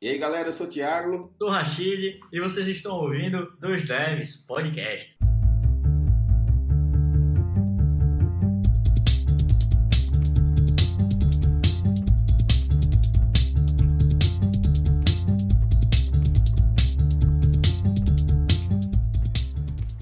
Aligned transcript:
E 0.00 0.08
aí, 0.08 0.16
galera, 0.16 0.50
eu 0.50 0.52
sou 0.52 0.64
o 0.64 0.70
Thiago. 0.70 1.34
Sou 1.36 1.48
o 1.48 1.50
Rashid 1.50 2.20
e 2.32 2.40
vocês 2.40 2.68
estão 2.68 2.94
ouvindo 2.94 3.50
Dois 3.58 3.84
Devs 3.84 4.36
Podcast. 4.36 5.18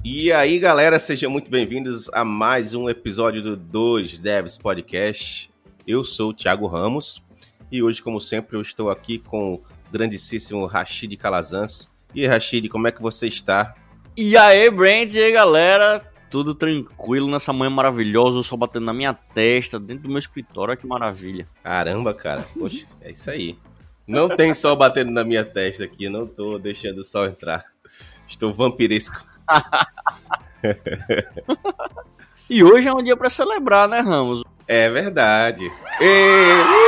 E 0.05 0.31
aí, 0.31 0.59
galera, 0.59 0.99
sejam 0.99 1.31
muito 1.31 1.51
bem-vindos 1.51 2.11
a 2.11 2.23
mais 2.23 2.75
um 2.75 2.91
episódio 2.91 3.41
do 3.41 3.57
Dois 3.57 4.19
Devs 4.19 4.59
Podcast. 4.59 5.51
Eu 5.87 6.05
sou 6.05 6.33
o 6.33 6.35
Thiago 6.35 6.67
Ramos 6.67 7.25
e 7.73 7.83
hoje, 7.83 8.03
como 8.03 8.21
sempre, 8.21 8.59
eu 8.59 8.61
estou 8.61 8.91
aqui 8.91 9.19
com 9.19 9.63
grandíssimo 9.97 10.67
Rashid 10.67 11.17
Calazans. 11.17 11.91
E 12.15 12.23
aí, 12.23 12.27
Rashid, 12.27 12.69
como 12.69 12.87
é 12.87 12.93
que 12.93 13.01
você 13.01 13.27
está? 13.27 13.75
E 14.17 14.37
aí, 14.37 14.71
Brand, 14.71 15.13
e 15.13 15.21
aí, 15.21 15.33
galera? 15.33 16.05
Tudo 16.31 16.55
tranquilo 16.55 17.31
nessa 17.31 17.53
manhã 17.53 17.71
maravilhosa, 17.71 18.39
o 18.39 18.43
sol 18.43 18.59
batendo 18.59 18.85
na 18.85 18.93
minha 18.93 19.15
testa, 19.15 19.79
dentro 19.79 20.05
do 20.05 20.09
meu 20.09 20.19
escritório, 20.19 20.71
olha 20.71 20.77
que 20.77 20.87
maravilha. 20.87 21.47
Caramba, 21.63 22.13
cara. 22.13 22.47
Poxa, 22.59 22.87
é 23.01 23.13
isso 23.13 23.31
aí. 23.31 23.57
Não 24.07 24.29
tem 24.29 24.53
sol 24.53 24.77
batendo 24.77 25.11
na 25.11 25.25
minha 25.25 25.45
testa 25.45 25.85
aqui, 25.85 26.05
eu 26.05 26.11
não 26.11 26.27
tô 26.27 26.59
deixando 26.59 26.99
o 26.99 27.05
sol 27.05 27.27
entrar. 27.27 27.65
Estou 28.27 28.53
vampiresco. 28.53 29.25
e 32.51 32.63
hoje 32.63 32.89
é 32.89 32.93
um 32.93 33.03
dia 33.03 33.17
para 33.17 33.31
celebrar, 33.31 33.89
né, 33.89 34.01
Ramos? 34.01 34.43
É 34.69 34.91
verdade. 34.91 35.71
E... 36.01 36.86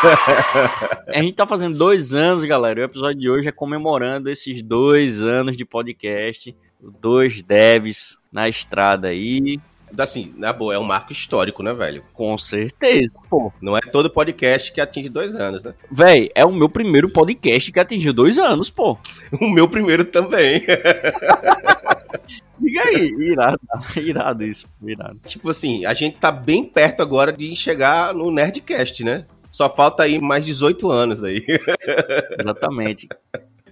a 1.08 1.22
gente 1.22 1.34
tá 1.34 1.46
fazendo 1.46 1.76
dois 1.76 2.14
anos, 2.14 2.44
galera. 2.44 2.80
O 2.80 2.84
episódio 2.84 3.20
de 3.20 3.30
hoje 3.30 3.48
é 3.48 3.52
comemorando 3.52 4.30
esses 4.30 4.62
dois 4.62 5.20
anos 5.20 5.56
de 5.56 5.64
podcast. 5.64 6.54
Dois 6.80 7.42
devs 7.42 8.18
na 8.32 8.48
estrada 8.48 9.08
aí. 9.08 9.60
Assim, 9.98 10.32
na 10.36 10.52
boa, 10.52 10.74
é 10.74 10.78
um 10.78 10.84
marco 10.84 11.12
histórico, 11.12 11.62
né, 11.62 11.74
velho? 11.74 12.04
Com 12.14 12.38
certeza, 12.38 13.12
pô. 13.28 13.52
Não 13.60 13.76
é 13.76 13.80
todo 13.80 14.08
podcast 14.08 14.72
que 14.72 14.80
atinge 14.80 15.08
dois 15.08 15.34
anos, 15.34 15.64
né? 15.64 15.74
Véi, 15.90 16.30
é 16.34 16.44
o 16.44 16.52
meu 16.52 16.68
primeiro 16.68 17.10
podcast 17.10 17.72
que 17.72 17.80
atingiu 17.80 18.12
dois 18.12 18.38
anos, 18.38 18.70
pô. 18.70 18.96
O 19.40 19.50
meu 19.50 19.68
primeiro 19.68 20.04
também. 20.04 20.64
Diga 22.58 22.82
aí, 22.84 23.08
irado, 23.18 23.60
irado 23.96 24.44
isso, 24.44 24.66
irado. 24.82 25.18
Tipo 25.26 25.48
assim, 25.48 25.84
a 25.86 25.94
gente 25.94 26.20
tá 26.20 26.30
bem 26.30 26.64
perto 26.64 27.02
agora 27.02 27.32
de 27.32 27.56
chegar 27.56 28.14
no 28.14 28.30
Nerdcast, 28.30 29.02
né? 29.02 29.24
Só 29.50 29.68
falta 29.68 30.04
aí 30.04 30.20
mais 30.20 30.44
18 30.46 30.90
anos 30.90 31.24
aí. 31.24 31.44
Exatamente. 32.38 33.08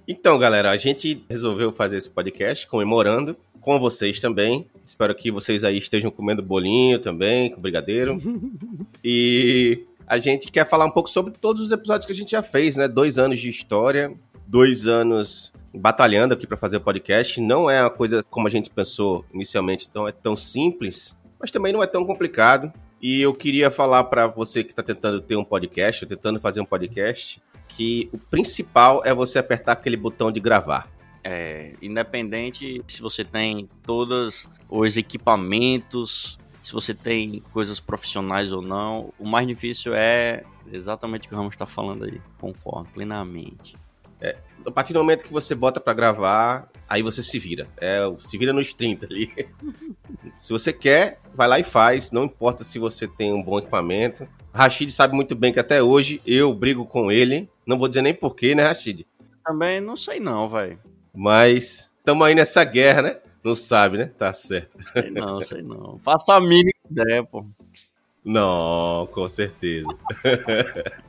Então, 0.07 0.39
galera, 0.39 0.71
a 0.71 0.77
gente 0.77 1.25
resolveu 1.29 1.71
fazer 1.71 1.99
esse 1.99 2.11
podcast 2.11 2.67
comemorando 2.67 3.37
com 3.61 3.79
vocês 3.79 4.19
também. 4.19 4.67
Espero 4.85 5.15
que 5.15 5.31
vocês 5.31 5.63
aí 5.65 5.77
estejam 5.77 6.11
comendo 6.11 6.43
bolinho 6.43 6.99
também, 6.99 7.51
com 7.51 7.61
brigadeiro. 7.61 8.19
e 9.05 9.85
a 10.07 10.19
gente 10.19 10.51
quer 10.51 10.67
falar 10.67 10.87
um 10.87 10.91
pouco 10.91 11.11
sobre 11.11 11.35
todos 11.39 11.63
os 11.63 11.71
episódios 11.71 12.07
que 12.07 12.13
a 12.13 12.15
gente 12.15 12.31
já 12.31 12.43
fez, 12.43 12.77
né? 12.77 12.89
Dois 12.89 13.19
anos 13.19 13.39
de 13.39 13.51
história, 13.51 14.11
dois 14.47 14.87
anos 14.87 15.53
batalhando 15.75 16.33
aqui 16.33 16.47
para 16.47 16.57
fazer 16.57 16.79
o 16.79 16.81
podcast. 16.81 17.41
Não 17.41 17.69
é 17.69 17.83
uma 17.83 17.91
coisa 17.91 18.25
como 18.31 18.49
a 18.49 18.51
gente 18.51 18.71
pensou 18.71 19.25
inicialmente, 19.33 19.87
então 19.89 20.09
é 20.09 20.13
tão 20.13 20.37
simples, 20.37 21.15
mas 21.39 21.51
também 21.51 21.73
não 21.73 21.83
é 21.83 21.87
tão 21.87 22.05
complicado. 22.07 22.73
E 23.01 23.21
eu 23.21 23.33
queria 23.33 23.71
falar 23.71 24.05
para 24.05 24.27
você 24.27 24.65
que 24.65 24.71
está 24.71 24.83
tentando 24.83 25.21
ter 25.21 25.37
um 25.37 25.45
podcast, 25.45 26.05
ou 26.05 26.09
tentando 26.09 26.41
fazer 26.41 26.61
um 26.61 26.65
podcast, 26.65 27.41
que 27.69 28.09
o 28.13 28.19
principal 28.19 29.03
é 29.05 29.15
você 29.15 29.39
apertar 29.39 29.73
aquele 29.73 29.97
botão 29.97 30.33
de 30.33 30.41
gravar. 30.41 30.91
É, 31.23 31.75
independente 31.83 32.83
se 32.87 33.01
você 33.01 33.25
tem 33.25 33.69
todos 33.83 34.49
os 34.69 34.97
equipamentos, 34.97 36.39
se 36.63 36.73
você 36.73 36.95
tem 36.95 37.43
coisas 37.53 37.79
profissionais 37.79 38.53
ou 38.53 38.63
não, 38.63 39.13
o 39.19 39.27
mais 39.27 39.47
difícil 39.47 39.95
é 39.95 40.43
exatamente 40.73 41.27
o 41.27 41.29
que 41.29 41.35
o 41.35 41.39
Ramos 41.39 41.55
está 41.55 41.67
falando 41.67 42.05
aí. 42.05 42.21
Concordo 42.39 42.89
plenamente. 42.91 43.77
É, 44.21 44.37
a 44.69 44.73
partir 44.73 44.93
do 44.93 44.99
momento 44.99 45.25
que 45.25 45.33
você 45.33 45.55
bota 45.55 45.81
para 45.81 45.93
gravar, 45.95 46.69
aí 46.89 47.03
você 47.03 47.23
se 47.23 47.39
vira. 47.39 47.67
É, 47.79 48.01
se 48.21 48.37
vira 48.39 48.53
nos 48.53 48.73
30 48.73 49.07
ali. 49.07 49.33
se 50.39 50.51
você 50.51 50.73
quer, 50.73 51.21
vai 51.35 51.49
lá 51.49 51.59
e 51.59 51.65
faz. 51.65 52.11
Não 52.11 52.25
importa 52.25 52.65
se 52.65 52.79
você 52.79 53.07
tem 53.07 53.33
um 53.33 53.43
bom 53.43 53.59
equipamento. 53.59 54.29
Rashid 54.53 54.91
sabe 54.91 55.15
muito 55.15 55.35
bem 55.35 55.53
que 55.53 55.61
até 55.61 55.83
hoje 55.83 56.21
eu 56.27 56.53
brigo 56.53 56.85
com 56.85 57.11
ele. 57.11 57.49
Não 57.67 57.79
vou 57.79 57.89
dizer 57.89 58.03
nem 58.03 58.15
porquê, 58.15 58.55
né, 58.55 58.67
Rashid? 58.67 59.07
Também 59.45 59.81
não 59.81 59.97
sei 59.97 60.21
não, 60.21 60.49
velho. 60.49 60.79
Mas 61.15 61.91
estamos 61.99 62.27
aí 62.27 62.35
nessa 62.35 62.65
guerra, 62.65 63.03
né? 63.03 63.17
Não 63.43 63.55
sabe, 63.55 63.99
né? 63.99 64.11
Tá 64.19 64.33
certo. 64.33 64.77
Sei 64.93 65.11
não, 65.11 65.43
sei 65.43 65.63
não. 65.63 65.99
Faça 66.03 66.35
a 66.35 66.41
mínima 66.41 66.73
ideia, 66.91 67.25
pô. 67.25 67.45
Não, 68.25 69.09
com 69.13 69.29
certeza. 69.29 69.87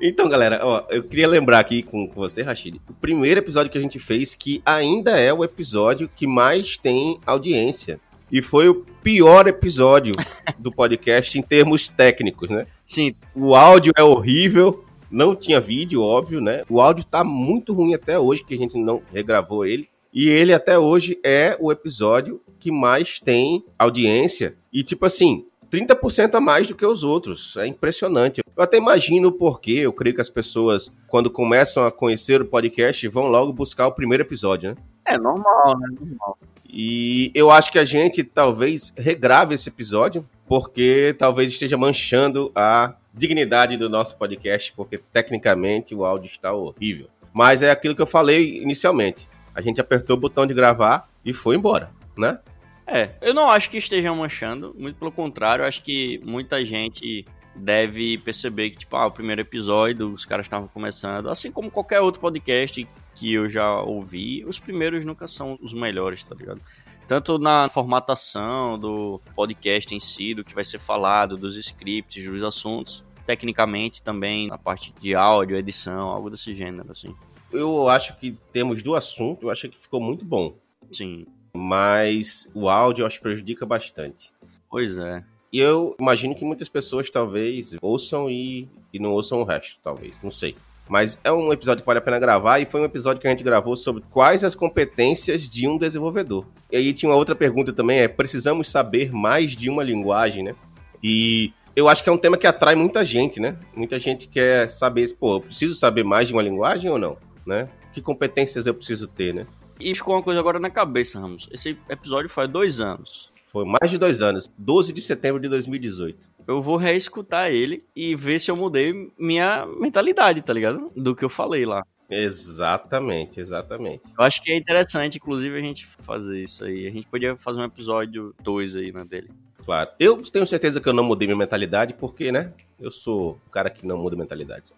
Então, 0.00 0.28
galera, 0.28 0.60
ó, 0.62 0.84
eu 0.90 1.02
queria 1.02 1.28
lembrar 1.28 1.58
aqui 1.58 1.82
com, 1.82 2.06
com 2.06 2.14
você, 2.14 2.42
Rashid, 2.42 2.80
o 2.88 2.94
primeiro 2.94 3.40
episódio 3.40 3.70
que 3.70 3.78
a 3.78 3.80
gente 3.80 3.98
fez, 3.98 4.34
que 4.34 4.62
ainda 4.64 5.18
é 5.18 5.32
o 5.32 5.44
episódio 5.44 6.10
que 6.14 6.26
mais 6.26 6.76
tem 6.76 7.18
audiência. 7.26 8.00
E 8.30 8.42
foi 8.42 8.68
o 8.68 8.84
pior 9.02 9.46
episódio 9.46 10.14
do 10.58 10.72
podcast 10.72 11.38
em 11.38 11.42
termos 11.42 11.88
técnicos, 11.88 12.50
né? 12.50 12.66
Sim. 12.84 13.14
O 13.34 13.54
áudio 13.54 13.92
é 13.96 14.02
horrível, 14.02 14.84
não 15.10 15.34
tinha 15.34 15.60
vídeo, 15.60 16.02
óbvio, 16.02 16.40
né? 16.40 16.62
O 16.68 16.80
áudio 16.80 17.04
tá 17.04 17.22
muito 17.22 17.72
ruim 17.72 17.94
até 17.94 18.18
hoje, 18.18 18.44
que 18.44 18.54
a 18.54 18.58
gente 18.58 18.76
não 18.76 19.02
regravou 19.12 19.64
ele. 19.64 19.88
E 20.12 20.28
ele 20.28 20.52
até 20.52 20.78
hoje 20.78 21.18
é 21.24 21.56
o 21.60 21.70
episódio 21.70 22.40
que 22.58 22.70
mais 22.70 23.20
tem 23.20 23.64
audiência. 23.78 24.56
E 24.72 24.82
tipo 24.82 25.04
assim, 25.06 25.44
30% 25.70 26.34
a 26.34 26.40
mais 26.40 26.66
do 26.66 26.74
que 26.74 26.84
os 26.84 27.02
outros. 27.02 27.56
É 27.56 27.66
impressionante. 27.66 28.40
Eu 28.56 28.62
até 28.62 28.78
imagino 28.78 29.28
o 29.28 29.32
porquê. 29.32 29.72
Eu 29.72 29.92
creio 29.92 30.14
que 30.14 30.20
as 30.20 30.30
pessoas, 30.30 30.92
quando 31.08 31.30
começam 31.30 31.86
a 31.86 31.92
conhecer 31.92 32.40
o 32.40 32.46
podcast, 32.46 33.06
vão 33.08 33.26
logo 33.26 33.52
buscar 33.52 33.86
o 33.86 33.92
primeiro 33.92 34.22
episódio, 34.22 34.70
né? 34.70 34.76
É 35.04 35.18
normal, 35.18 35.78
né? 35.78 35.88
Normal. 35.98 36.38
E 36.68 37.30
eu 37.34 37.50
acho 37.50 37.70
que 37.70 37.78
a 37.78 37.84
gente 37.84 38.22
talvez 38.24 38.92
regrave 38.96 39.54
esse 39.54 39.68
episódio, 39.68 40.28
porque 40.46 41.14
talvez 41.18 41.50
esteja 41.50 41.76
manchando 41.76 42.50
a 42.54 42.94
dignidade 43.14 43.76
do 43.76 43.88
nosso 43.88 44.16
podcast, 44.18 44.72
porque 44.74 44.98
tecnicamente 44.98 45.94
o 45.94 46.04
áudio 46.04 46.26
está 46.26 46.52
horrível. 46.52 47.08
Mas 47.32 47.62
é 47.62 47.70
aquilo 47.70 47.94
que 47.94 48.02
eu 48.02 48.06
falei 48.06 48.62
inicialmente. 48.62 49.28
A 49.54 49.60
gente 49.60 49.80
apertou 49.80 50.16
o 50.16 50.20
botão 50.20 50.46
de 50.46 50.52
gravar 50.52 51.08
e 51.24 51.32
foi 51.32 51.56
embora, 51.56 51.90
né? 52.16 52.38
É, 52.86 53.10
eu 53.20 53.34
não 53.34 53.50
acho 53.50 53.68
que 53.68 53.78
estejam 53.78 54.14
manchando, 54.14 54.74
muito 54.78 54.96
pelo 54.96 55.10
contrário, 55.10 55.64
acho 55.64 55.82
que 55.82 56.20
muita 56.24 56.64
gente 56.64 57.26
deve 57.56 58.18
perceber 58.18 58.70
que, 58.70 58.78
tipo, 58.78 58.94
ah, 58.96 59.06
o 59.06 59.10
primeiro 59.10 59.40
episódio, 59.40 60.12
os 60.12 60.24
caras 60.24 60.46
estavam 60.46 60.68
começando, 60.68 61.28
assim 61.28 61.50
como 61.50 61.70
qualquer 61.70 62.00
outro 62.00 62.20
podcast 62.20 62.86
que 63.14 63.32
eu 63.32 63.48
já 63.48 63.80
ouvi, 63.80 64.44
os 64.44 64.58
primeiros 64.58 65.04
nunca 65.04 65.26
são 65.26 65.58
os 65.60 65.72
melhores, 65.72 66.22
tá 66.22 66.34
ligado? 66.34 66.60
Tanto 67.08 67.38
na 67.38 67.68
formatação 67.68 68.78
do 68.78 69.20
podcast 69.34 69.94
em 69.94 70.00
si, 70.00 70.34
do 70.34 70.44
que 70.44 70.54
vai 70.54 70.64
ser 70.64 70.78
falado, 70.78 71.36
dos 71.36 71.56
scripts, 71.56 72.24
dos 72.24 72.42
assuntos, 72.42 73.04
tecnicamente 73.24 74.02
também, 74.02 74.48
na 74.48 74.58
parte 74.58 74.92
de 75.00 75.14
áudio, 75.14 75.56
edição, 75.56 76.10
algo 76.10 76.30
desse 76.30 76.54
gênero, 76.54 76.92
assim. 76.92 77.14
Eu 77.52 77.88
acho 77.88 78.16
que 78.16 78.36
temos 78.52 78.82
do 78.82 78.94
assunto, 78.94 79.46
eu 79.46 79.50
acho 79.50 79.68
que 79.68 79.78
ficou 79.78 80.00
muito 80.00 80.24
bom. 80.24 80.56
Sim 80.92 81.26
mas 81.56 82.48
o 82.54 82.68
áudio 82.68 83.02
eu 83.02 83.06
acho 83.06 83.18
que 83.18 83.22
prejudica 83.22 83.64
bastante. 83.64 84.32
Pois 84.70 84.98
é. 84.98 85.24
E 85.52 85.60
eu 85.60 85.96
imagino 85.98 86.34
que 86.34 86.44
muitas 86.44 86.68
pessoas 86.68 87.08
talvez 87.08 87.76
ouçam 87.80 88.30
e, 88.30 88.68
e 88.92 88.98
não 88.98 89.12
ouçam 89.12 89.40
o 89.40 89.44
resto, 89.44 89.78
talvez, 89.82 90.22
não 90.22 90.30
sei. 90.30 90.54
Mas 90.88 91.18
é 91.24 91.32
um 91.32 91.52
episódio 91.52 91.82
que 91.82 91.86
vale 91.86 91.98
a 91.98 92.02
pena 92.02 92.18
gravar 92.18 92.60
e 92.60 92.66
foi 92.66 92.80
um 92.80 92.84
episódio 92.84 93.20
que 93.20 93.26
a 93.26 93.30
gente 93.30 93.42
gravou 93.42 93.74
sobre 93.74 94.02
quais 94.10 94.44
as 94.44 94.54
competências 94.54 95.48
de 95.48 95.66
um 95.66 95.76
desenvolvedor. 95.76 96.46
E 96.70 96.76
aí 96.76 96.92
tinha 96.92 97.10
uma 97.10 97.16
outra 97.16 97.34
pergunta 97.34 97.72
também, 97.72 97.98
é 97.98 98.08
precisamos 98.08 98.70
saber 98.70 99.12
mais 99.12 99.56
de 99.56 99.68
uma 99.68 99.82
linguagem, 99.82 100.44
né? 100.44 100.54
E 101.02 101.52
eu 101.74 101.88
acho 101.88 102.02
que 102.02 102.08
é 102.08 102.12
um 102.12 102.18
tema 102.18 102.38
que 102.38 102.46
atrai 102.46 102.74
muita 102.74 103.04
gente, 103.04 103.40
né? 103.40 103.56
Muita 103.74 103.98
gente 103.98 104.28
quer 104.28 104.68
saber, 104.68 105.12
pô, 105.14 105.36
eu 105.36 105.40
preciso 105.40 105.74
saber 105.74 106.04
mais 106.04 106.28
de 106.28 106.34
uma 106.34 106.42
linguagem 106.42 106.90
ou 106.90 106.98
não, 106.98 107.16
né? 107.44 107.68
Que 107.92 108.00
competências 108.00 108.66
eu 108.66 108.74
preciso 108.74 109.08
ter, 109.08 109.34
né? 109.34 109.46
E 109.78 109.94
ficou 109.94 110.14
uma 110.14 110.22
coisa 110.22 110.40
agora 110.40 110.58
na 110.58 110.70
cabeça, 110.70 111.20
Ramos. 111.20 111.48
Esse 111.52 111.78
episódio 111.88 112.28
faz 112.28 112.50
dois 112.50 112.80
anos. 112.80 113.30
Foi 113.44 113.64
mais 113.64 113.90
de 113.90 113.98
dois 113.98 114.22
anos. 114.22 114.50
12 114.58 114.92
de 114.92 115.00
setembro 115.00 115.40
de 115.40 115.48
2018. 115.48 116.28
Eu 116.46 116.62
vou 116.62 116.76
reescutar 116.76 117.50
ele 117.50 117.84
e 117.94 118.14
ver 118.14 118.38
se 118.38 118.50
eu 118.50 118.56
mudei 118.56 119.10
minha 119.18 119.66
mentalidade, 119.66 120.42
tá 120.42 120.52
ligado? 120.52 120.90
Do 120.96 121.14
que 121.14 121.24
eu 121.24 121.28
falei 121.28 121.64
lá. 121.64 121.82
Exatamente, 122.08 123.40
exatamente. 123.40 124.02
Eu 124.16 124.24
acho 124.24 124.42
que 124.42 124.52
é 124.52 124.56
interessante, 124.56 125.16
inclusive, 125.16 125.58
a 125.58 125.60
gente 125.60 125.86
fazer 125.86 126.40
isso 126.40 126.64
aí. 126.64 126.86
A 126.86 126.90
gente 126.90 127.06
podia 127.08 127.36
fazer 127.36 127.60
um 127.60 127.64
episódio 127.64 128.34
2 128.42 128.76
aí, 128.76 128.92
né, 128.92 129.04
dele. 129.04 129.30
Claro. 129.66 129.90
Eu 129.98 130.22
tenho 130.22 130.46
certeza 130.46 130.80
que 130.80 130.88
eu 130.88 130.92
não 130.92 131.02
mudei 131.02 131.26
minha 131.26 131.36
mentalidade, 131.36 131.92
porque, 131.92 132.30
né? 132.30 132.52
Eu 132.80 132.90
sou 132.90 133.40
o 133.46 133.50
cara 133.50 133.68
que 133.68 133.84
não 133.84 133.98
muda 133.98 134.14
mentalidade. 134.14 134.72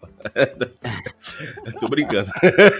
Tô 1.79 1.87
brincando. 1.87 2.31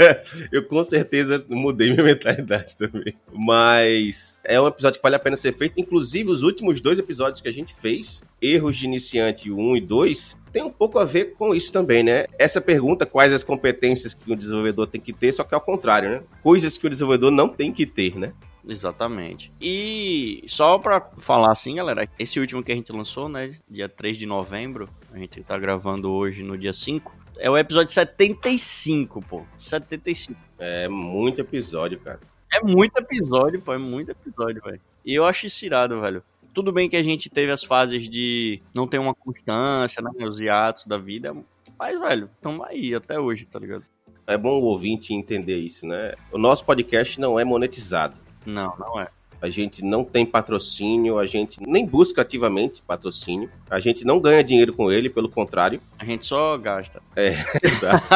eu 0.51 0.65
com 0.65 0.83
certeza 0.83 1.45
mudei 1.47 1.91
minha 1.91 2.03
mentalidade 2.03 2.75
também. 2.75 3.13
Mas 3.31 4.39
é 4.43 4.59
um 4.59 4.67
episódio 4.67 4.97
que 4.97 5.03
vale 5.03 5.17
a 5.17 5.19
pena 5.19 5.35
ser 5.35 5.53
feito. 5.53 5.79
Inclusive, 5.79 6.31
os 6.31 6.41
últimos 6.41 6.81
dois 6.81 6.97
episódios 6.97 7.41
que 7.41 7.47
a 7.47 7.53
gente 7.53 7.75
fez, 7.75 8.23
Erros 8.41 8.77
de 8.77 8.85
Iniciante 8.85 9.51
1 9.51 9.75
e 9.75 9.81
2, 9.81 10.37
tem 10.51 10.63
um 10.63 10.71
pouco 10.71 10.97
a 10.97 11.05
ver 11.05 11.35
com 11.35 11.53
isso 11.53 11.71
também, 11.71 12.01
né? 12.01 12.25
Essa 12.39 12.59
pergunta, 12.59 13.05
quais 13.05 13.31
as 13.31 13.43
competências 13.43 14.15
que 14.15 14.31
o 14.31 14.35
desenvolvedor 14.35 14.87
tem 14.87 14.99
que 14.99 15.13
ter, 15.13 15.31
só 15.31 15.43
que 15.43 15.53
ao 15.53 15.61
contrário, 15.61 16.09
né? 16.09 16.23
Coisas 16.41 16.75
que 16.75 16.87
o 16.87 16.89
desenvolvedor 16.89 17.29
não 17.29 17.49
tem 17.49 17.71
que 17.71 17.85
ter, 17.85 18.17
né? 18.17 18.33
Exatamente. 18.67 19.51
E 19.59 20.43
só 20.47 20.77
pra 20.77 21.01
falar 21.17 21.51
assim, 21.51 21.75
galera, 21.75 22.07
esse 22.17 22.39
último 22.39 22.63
que 22.63 22.71
a 22.71 22.75
gente 22.75 22.91
lançou, 22.91 23.29
né, 23.29 23.57
dia 23.69 23.87
3 23.87 24.17
de 24.17 24.25
novembro, 24.25 24.89
a 25.11 25.17
gente 25.17 25.41
tá 25.43 25.57
gravando 25.57 26.11
hoje 26.11 26.43
no 26.43 26.57
dia 26.57 26.73
5, 26.73 27.15
é 27.37 27.49
o 27.49 27.57
episódio 27.57 27.93
75, 27.93 29.21
pô. 29.21 29.43
75. 29.57 30.39
É 30.57 30.87
muito 30.89 31.39
episódio, 31.41 31.99
cara. 31.99 32.19
É 32.51 32.61
muito 32.61 32.97
episódio, 32.97 33.61
pô, 33.61 33.73
é 33.73 33.77
muito 33.77 34.11
episódio, 34.11 34.61
velho. 34.61 34.81
E 35.05 35.13
eu 35.13 35.25
acho 35.25 35.45
isso 35.45 35.65
irado, 35.65 36.01
velho. 36.01 36.21
Tudo 36.53 36.71
bem 36.71 36.89
que 36.89 36.97
a 36.97 37.03
gente 37.03 37.29
teve 37.29 37.51
as 37.51 37.63
fases 37.63 38.09
de 38.09 38.61
não 38.73 38.87
ter 38.87 38.99
uma 38.99 39.13
constância, 39.13 40.01
né, 40.01 40.11
os 40.25 40.39
hiatos 40.39 40.85
da 40.85 40.97
vida, 40.97 41.33
mas, 41.77 41.97
velho, 41.99 42.29
tamo 42.41 42.63
aí 42.63 42.93
até 42.93 43.17
hoje, 43.19 43.45
tá 43.45 43.57
ligado? 43.57 43.85
É 44.27 44.37
bom 44.37 44.59
o 44.59 44.65
ouvinte 44.65 45.13
entender 45.13 45.57
isso, 45.57 45.87
né? 45.87 46.13
O 46.31 46.37
nosso 46.37 46.65
podcast 46.65 47.19
não 47.19 47.39
é 47.39 47.45
monetizado. 47.45 48.15
Não, 48.45 48.75
não 48.77 48.99
é. 48.99 49.07
A 49.41 49.49
gente 49.49 49.83
não 49.83 50.03
tem 50.03 50.25
patrocínio, 50.25 51.17
a 51.17 51.25
gente 51.25 51.61
nem 51.65 51.85
busca 51.85 52.21
ativamente 52.21 52.81
patrocínio, 52.81 53.49
a 53.69 53.79
gente 53.79 54.05
não 54.05 54.19
ganha 54.19 54.43
dinheiro 54.43 54.73
com 54.73 54.91
ele, 54.91 55.09
pelo 55.09 55.29
contrário. 55.29 55.81
A 55.97 56.03
gente 56.03 56.25
só 56.25 56.57
gasta. 56.57 57.01
É, 57.15 57.35
exato. 57.63 58.09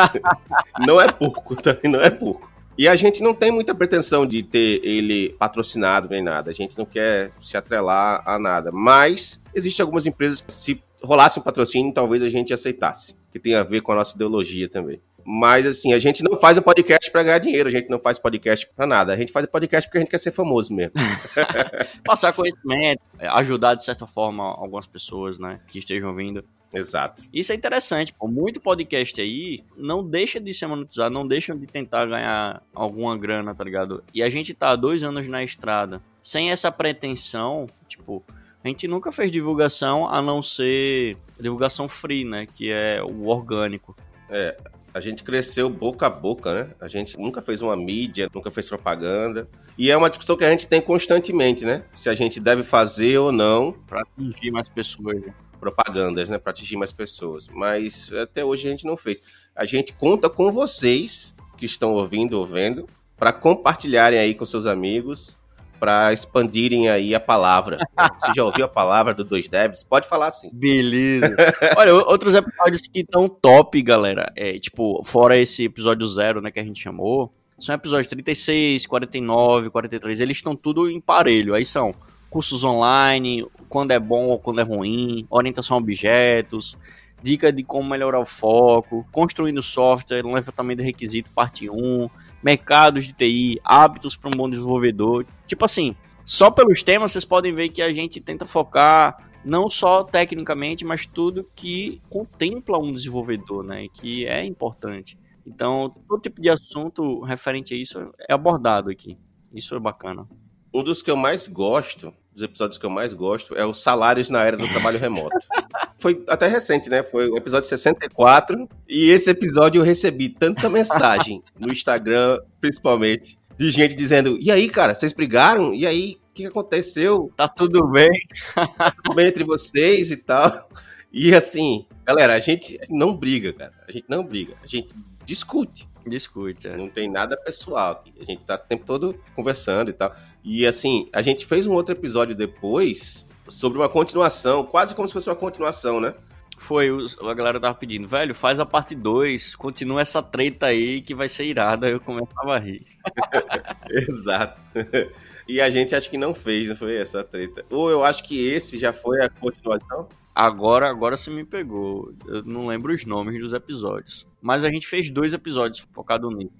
não 0.79 0.99
é 0.99 1.09
pouco, 1.09 1.55
também 1.61 1.89
não 1.89 2.01
é 2.01 2.09
pouco. 2.09 2.51
E 2.77 2.87
a 2.87 2.95
gente 2.95 3.21
não 3.21 3.33
tem 3.33 3.51
muita 3.51 3.73
pretensão 3.75 4.25
de 4.25 4.41
ter 4.41 4.83
ele 4.83 5.29
patrocinado 5.37 6.09
nem 6.09 6.23
nada. 6.23 6.49
A 6.49 6.53
gente 6.53 6.77
não 6.77 6.85
quer 6.85 7.31
se 7.41 7.55
atrelar 7.55 8.23
a 8.25 8.39
nada. 8.39 8.71
Mas 8.71 9.39
existem 9.53 9.83
algumas 9.83 10.07
empresas 10.07 10.41
que, 10.41 10.51
se 10.51 10.83
rolasse 11.03 11.39
um 11.39 11.43
patrocínio, 11.43 11.93
talvez 11.93 12.23
a 12.23 12.29
gente 12.29 12.51
aceitasse. 12.51 13.15
Que 13.31 13.39
tem 13.39 13.53
a 13.53 13.61
ver 13.61 13.81
com 13.81 13.91
a 13.91 13.95
nossa 13.95 14.15
ideologia 14.15 14.67
também. 14.67 14.99
Mas, 15.25 15.65
assim, 15.65 15.93
a 15.93 15.99
gente 15.99 16.23
não 16.23 16.39
faz 16.39 16.57
um 16.57 16.61
podcast 16.61 17.11
para 17.11 17.23
ganhar 17.23 17.39
dinheiro, 17.39 17.69
a 17.69 17.71
gente 17.71 17.89
não 17.89 17.99
faz 17.99 18.19
podcast 18.19 18.67
para 18.75 18.85
nada. 18.85 19.13
A 19.13 19.17
gente 19.17 19.31
faz 19.31 19.45
podcast 19.45 19.87
porque 19.87 19.97
a 19.97 20.01
gente 20.01 20.09
quer 20.09 20.17
ser 20.17 20.31
famoso 20.31 20.73
mesmo. 20.73 20.93
Passar 22.03 22.33
conhecimento, 22.33 23.01
ajudar, 23.19 23.75
de 23.75 23.83
certa 23.83 24.05
forma, 24.05 24.43
algumas 24.43 24.87
pessoas, 24.87 25.39
né, 25.39 25.59
que 25.67 25.79
estejam 25.79 26.13
vindo. 26.15 26.43
Exato. 26.73 27.23
Isso 27.31 27.51
é 27.51 27.55
interessante. 27.55 28.13
Pô. 28.13 28.27
Muito 28.27 28.59
podcast 28.59 29.21
aí 29.21 29.63
não 29.77 30.05
deixa 30.05 30.39
de 30.39 30.53
ser 30.53 30.65
monetizado, 30.65 31.13
não 31.13 31.27
deixa 31.27 31.55
de 31.55 31.67
tentar 31.67 32.07
ganhar 32.07 32.63
alguma 32.73 33.15
grana, 33.15 33.53
tá 33.53 33.63
ligado? 33.63 34.03
E 34.13 34.23
a 34.23 34.29
gente 34.29 34.53
tá 34.53 34.71
há 34.71 34.75
dois 34.75 35.03
anos 35.03 35.27
na 35.27 35.43
estrada, 35.43 36.01
sem 36.21 36.51
essa 36.51 36.71
pretensão, 36.71 37.67
tipo, 37.87 38.23
a 38.63 38.67
gente 38.67 38.87
nunca 38.87 39.11
fez 39.11 39.31
divulgação 39.31 40.07
a 40.07 40.21
não 40.21 40.41
ser 40.41 41.17
divulgação 41.39 41.87
free, 41.87 42.25
né? 42.25 42.47
Que 42.47 42.71
é 42.71 43.03
o 43.03 43.27
orgânico. 43.27 43.95
É, 44.29 44.57
a 44.93 44.99
gente 44.99 45.23
cresceu 45.23 45.69
boca 45.69 46.05
a 46.05 46.09
boca, 46.09 46.53
né? 46.53 46.69
A 46.79 46.87
gente 46.87 47.17
nunca 47.17 47.41
fez 47.41 47.61
uma 47.61 47.75
mídia, 47.75 48.29
nunca 48.33 48.51
fez 48.51 48.69
propaganda. 48.69 49.49
E 49.77 49.89
é 49.89 49.97
uma 49.97 50.09
discussão 50.09 50.37
que 50.37 50.43
a 50.43 50.49
gente 50.49 50.67
tem 50.67 50.79
constantemente, 50.79 51.65
né? 51.65 51.83
Se 51.91 52.09
a 52.09 52.13
gente 52.13 52.39
deve 52.39 52.63
fazer 52.63 53.17
ou 53.17 53.31
não. 53.31 53.71
Para 53.87 54.01
atingir 54.01 54.51
mais 54.51 54.69
pessoas, 54.69 55.19
né? 55.21 55.33
Propagandas, 55.59 56.29
né? 56.29 56.37
Para 56.37 56.51
atingir 56.51 56.77
mais 56.77 56.91
pessoas. 56.91 57.47
Mas 57.47 58.13
até 58.13 58.45
hoje 58.45 58.67
a 58.67 58.71
gente 58.71 58.85
não 58.85 58.95
fez. 58.95 59.21
A 59.55 59.65
gente 59.65 59.93
conta 59.93 60.29
com 60.29 60.51
vocês 60.51 61.35
que 61.57 61.65
estão 61.65 61.93
ouvindo 61.93 62.33
ou 62.33 62.45
vendo 62.45 62.85
para 63.17 63.33
compartilharem 63.33 64.19
aí 64.19 64.35
com 64.35 64.45
seus 64.45 64.65
amigos 64.65 65.37
para 65.83 66.13
expandirem 66.13 66.87
aí 66.87 67.13
a 67.13 67.19
palavra. 67.19 67.77
Você 68.17 68.31
já 68.33 68.45
ouviu 68.45 68.63
a 68.63 68.69
palavra 68.69 69.13
do 69.13 69.25
Dois 69.25 69.49
Devs? 69.49 69.83
Pode 69.83 70.07
falar 70.07 70.27
assim. 70.27 70.49
Beleza. 70.53 71.35
Olha, 71.75 71.93
outros 71.93 72.33
episódios 72.33 72.83
que 72.83 73.01
estão 73.01 73.27
top, 73.27 73.81
galera. 73.81 74.31
É, 74.33 74.57
tipo, 74.57 75.03
fora 75.03 75.37
esse 75.37 75.65
episódio 75.65 76.07
zero, 76.07 76.39
né, 76.39 76.51
que 76.51 76.59
a 76.61 76.63
gente 76.63 76.81
chamou, 76.81 77.33
são 77.59 77.75
episódios 77.75 78.07
36, 78.07 78.87
49, 78.87 79.71
43, 79.71 80.21
eles 80.21 80.37
estão 80.37 80.55
tudo 80.55 80.89
em 80.89 81.01
parelho. 81.01 81.53
Aí 81.53 81.65
são 81.65 81.93
cursos 82.29 82.63
online, 82.63 83.45
quando 83.67 83.91
é 83.91 83.99
bom 83.99 84.27
ou 84.27 84.39
quando 84.39 84.61
é 84.61 84.63
ruim, 84.63 85.27
orientação 85.29 85.75
a 85.75 85.79
objetos, 85.81 86.77
dica 87.21 87.51
de 87.51 87.61
como 87.61 87.89
melhorar 87.89 88.21
o 88.21 88.25
foco, 88.25 89.05
construindo 89.11 89.61
software, 89.61 90.25
levantamento 90.25 90.77
de 90.77 90.85
requisito, 90.85 91.29
parte 91.35 91.69
1, 91.69 92.09
mercados 92.43 93.05
de 93.05 93.13
TI, 93.13 93.59
hábitos 93.63 94.15
para 94.15 94.29
um 94.29 94.37
bom 94.37 94.49
desenvolvedor. 94.49 95.25
Tipo 95.47 95.65
assim, 95.65 95.95
só 96.25 96.51
pelos 96.51 96.83
temas 96.83 97.11
vocês 97.11 97.25
podem 97.25 97.53
ver 97.53 97.69
que 97.69 97.81
a 97.81 97.91
gente 97.93 98.19
tenta 98.19 98.45
focar 98.45 99.29
não 99.43 99.69
só 99.69 100.03
tecnicamente, 100.03 100.85
mas 100.85 101.05
tudo 101.05 101.49
que 101.55 102.01
contempla 102.09 102.77
um 102.77 102.93
desenvolvedor, 102.93 103.63
né? 103.63 103.87
Que 103.93 104.25
é 104.25 104.43
importante. 104.45 105.17
Então, 105.45 105.93
todo 106.07 106.21
tipo 106.21 106.41
de 106.41 106.49
assunto 106.49 107.21
referente 107.21 107.73
a 107.73 107.77
isso 107.77 108.11
é 108.29 108.33
abordado 108.33 108.89
aqui. 108.89 109.17
Isso 109.53 109.75
é 109.75 109.79
bacana. 109.79 110.27
Um 110.73 110.83
dos 110.83 111.01
que 111.01 111.11
eu 111.11 111.17
mais 111.17 111.47
gosto 111.47 112.13
dos 112.33 112.43
episódios 112.43 112.77
que 112.77 112.85
eu 112.85 112.89
mais 112.89 113.13
gosto 113.13 113.55
é 113.55 113.65
os 113.65 113.81
salários 113.81 114.29
na 114.29 114.43
era 114.43 114.57
do 114.57 114.67
trabalho 114.67 114.99
remoto. 114.99 115.37
Foi 116.03 116.21
até 116.27 116.49
recente, 116.49 116.89
né? 116.89 117.01
Foi 117.01 117.29
o 117.29 117.37
episódio 117.37 117.69
64. 117.69 118.67
E 118.89 119.09
esse 119.11 119.29
episódio 119.29 119.79
eu 119.79 119.85
recebi 119.85 120.27
tanta 120.27 120.69
mensagem 120.69 121.41
no 121.57 121.71
Instagram, 121.71 122.41
principalmente, 122.59 123.39
de 123.57 123.71
gente 123.71 123.95
dizendo: 123.95 124.37
E 124.41 124.51
aí, 124.51 124.67
cara, 124.69 124.93
vocês 124.93 125.13
brigaram? 125.13 125.73
E 125.73 125.87
aí, 125.87 126.17
o 126.29 126.33
que 126.33 126.45
aconteceu? 126.45 127.31
Tá 127.37 127.47
tudo 127.47 127.87
bem? 127.87 128.11
Tá 128.53 128.91
tudo 128.91 129.15
bem 129.15 129.27
entre 129.27 129.45
vocês 129.45 130.11
e 130.11 130.17
tal. 130.17 130.67
E 131.09 131.33
assim, 131.33 131.85
galera, 132.05 132.35
a 132.35 132.39
gente 132.39 132.77
não 132.89 133.15
briga, 133.15 133.53
cara. 133.53 133.71
A 133.87 133.89
gente 133.89 134.05
não 134.09 134.25
briga. 134.25 134.55
A 134.61 134.67
gente 134.67 134.93
discute. 135.23 135.87
Discute, 136.05 136.67
é. 136.67 136.75
Não 136.75 136.89
tem 136.89 137.09
nada 137.09 137.37
pessoal 137.37 137.93
aqui. 137.93 138.13
A 138.19 138.25
gente 138.25 138.43
tá 138.43 138.55
o 138.55 138.57
tempo 138.57 138.85
todo 138.85 139.17
conversando 139.33 139.89
e 139.89 139.93
tal. 139.93 140.13
E 140.43 140.67
assim, 140.67 141.07
a 141.13 141.21
gente 141.21 141.45
fez 141.45 141.65
um 141.65 141.71
outro 141.71 141.95
episódio 141.95 142.35
depois 142.35 143.25
sobre 143.53 143.77
uma 143.77 143.89
continuação, 143.89 144.65
quase 144.65 144.95
como 144.95 145.07
se 145.07 145.13
fosse 145.13 145.29
uma 145.29 145.35
continuação, 145.35 145.99
né? 145.99 146.13
Foi, 146.57 146.89
a 146.89 147.33
galera 147.33 147.59
tava 147.59 147.75
pedindo, 147.75 148.07
velho, 148.07 148.33
faz 148.33 148.59
a 148.59 148.65
parte 148.65 148.95
2, 148.95 149.55
continua 149.55 150.01
essa 150.01 150.21
treta 150.21 150.67
aí 150.67 151.01
que 151.01 151.13
vai 151.13 151.27
ser 151.27 151.45
irada. 151.45 151.89
Eu 151.89 151.99
começava 151.99 152.55
a 152.55 152.59
rir. 152.59 152.85
Exato. 153.89 154.61
E 155.45 155.59
a 155.59 155.69
gente 155.69 155.93
acho 155.93 156.09
que 156.09 156.17
não 156.17 156.33
fez, 156.33 156.69
não 156.69 156.75
foi 156.77 156.95
essa 156.95 157.21
treta. 157.21 157.65
Ou 157.69 157.89
eu 157.89 158.03
acho 158.03 158.23
que 158.23 158.47
esse 158.47 158.79
já 158.79 158.93
foi 158.93 159.19
a 159.21 159.29
continuação? 159.29 160.07
Agora, 160.33 160.89
agora 160.89 161.17
você 161.17 161.29
me 161.29 161.43
pegou. 161.43 162.13
Eu 162.25 162.43
não 162.43 162.67
lembro 162.67 162.93
os 162.93 163.05
nomes 163.05 163.37
dos 163.39 163.53
episódios. 163.53 164.25
Mas 164.41 164.63
a 164.63 164.69
gente 164.69 164.87
fez 164.87 165.09
dois 165.09 165.33
episódios 165.33 165.85
focados 165.93 166.33
nisso. 166.33 166.53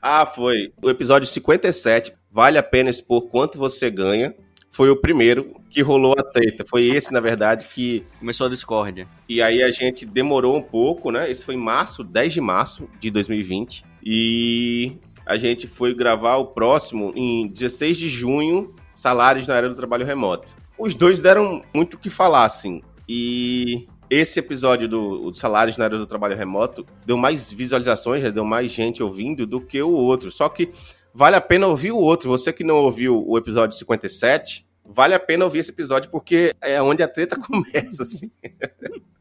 Ah, 0.00 0.24
foi. 0.24 0.72
O 0.80 0.88
episódio 0.88 1.26
57, 1.26 2.14
Vale 2.30 2.56
a 2.56 2.62
Pena 2.62 2.88
Expor 2.88 3.22
Quanto 3.22 3.58
Você 3.58 3.90
Ganha, 3.90 4.34
foi 4.70 4.88
o 4.88 4.96
primeiro 4.96 5.56
que 5.68 5.82
rolou 5.82 6.14
a 6.16 6.22
treta. 6.22 6.64
Foi 6.64 6.84
esse, 6.84 7.12
na 7.12 7.20
verdade, 7.20 7.66
que. 7.66 8.04
Começou 8.18 8.46
a 8.46 8.50
discórdia. 8.50 9.08
E 9.28 9.42
aí 9.42 9.62
a 9.62 9.70
gente 9.70 10.06
demorou 10.06 10.56
um 10.56 10.62
pouco, 10.62 11.10
né? 11.10 11.30
Esse 11.30 11.44
foi 11.44 11.56
em 11.56 11.58
março, 11.58 12.04
10 12.04 12.32
de 12.32 12.40
março 12.40 12.88
de 13.00 13.10
2020. 13.10 13.84
E 14.02 14.96
a 15.26 15.36
gente 15.36 15.66
foi 15.66 15.92
gravar 15.92 16.36
o 16.36 16.46
próximo 16.46 17.12
em 17.16 17.48
16 17.48 17.96
de 17.96 18.08
junho, 18.08 18.74
Salários 18.94 19.46
na 19.46 19.56
Era 19.56 19.68
do 19.68 19.74
Trabalho 19.74 20.06
Remoto. 20.06 20.48
Os 20.78 20.94
dois 20.94 21.20
deram 21.20 21.62
muito 21.74 21.94
o 21.94 21.98
que 21.98 22.08
falar, 22.08 22.44
assim. 22.44 22.80
E 23.08 23.88
esse 24.08 24.38
episódio 24.38 24.88
do, 24.88 25.30
do 25.30 25.36
Salários 25.36 25.76
na 25.76 25.84
Era 25.84 25.98
do 25.98 26.06
Trabalho 26.06 26.36
Remoto 26.36 26.86
deu 27.04 27.16
mais 27.16 27.52
visualizações, 27.52 28.32
deu 28.32 28.44
mais 28.44 28.70
gente 28.70 29.02
ouvindo 29.02 29.46
do 29.46 29.60
que 29.60 29.82
o 29.82 29.90
outro. 29.90 30.30
Só 30.30 30.48
que 30.48 30.70
vale 31.14 31.36
a 31.36 31.40
pena 31.40 31.66
ouvir 31.66 31.92
o 31.92 31.98
outro. 31.98 32.28
Você 32.30 32.52
que 32.52 32.64
não 32.64 32.76
ouviu 32.76 33.24
o 33.26 33.36
episódio 33.36 33.76
57, 33.76 34.66
vale 34.84 35.14
a 35.14 35.20
pena 35.20 35.44
ouvir 35.44 35.60
esse 35.60 35.70
episódio 35.70 36.10
porque 36.10 36.54
é 36.60 36.80
onde 36.82 37.02
a 37.02 37.08
treta 37.08 37.36
começa, 37.40 38.02
assim. 38.02 38.30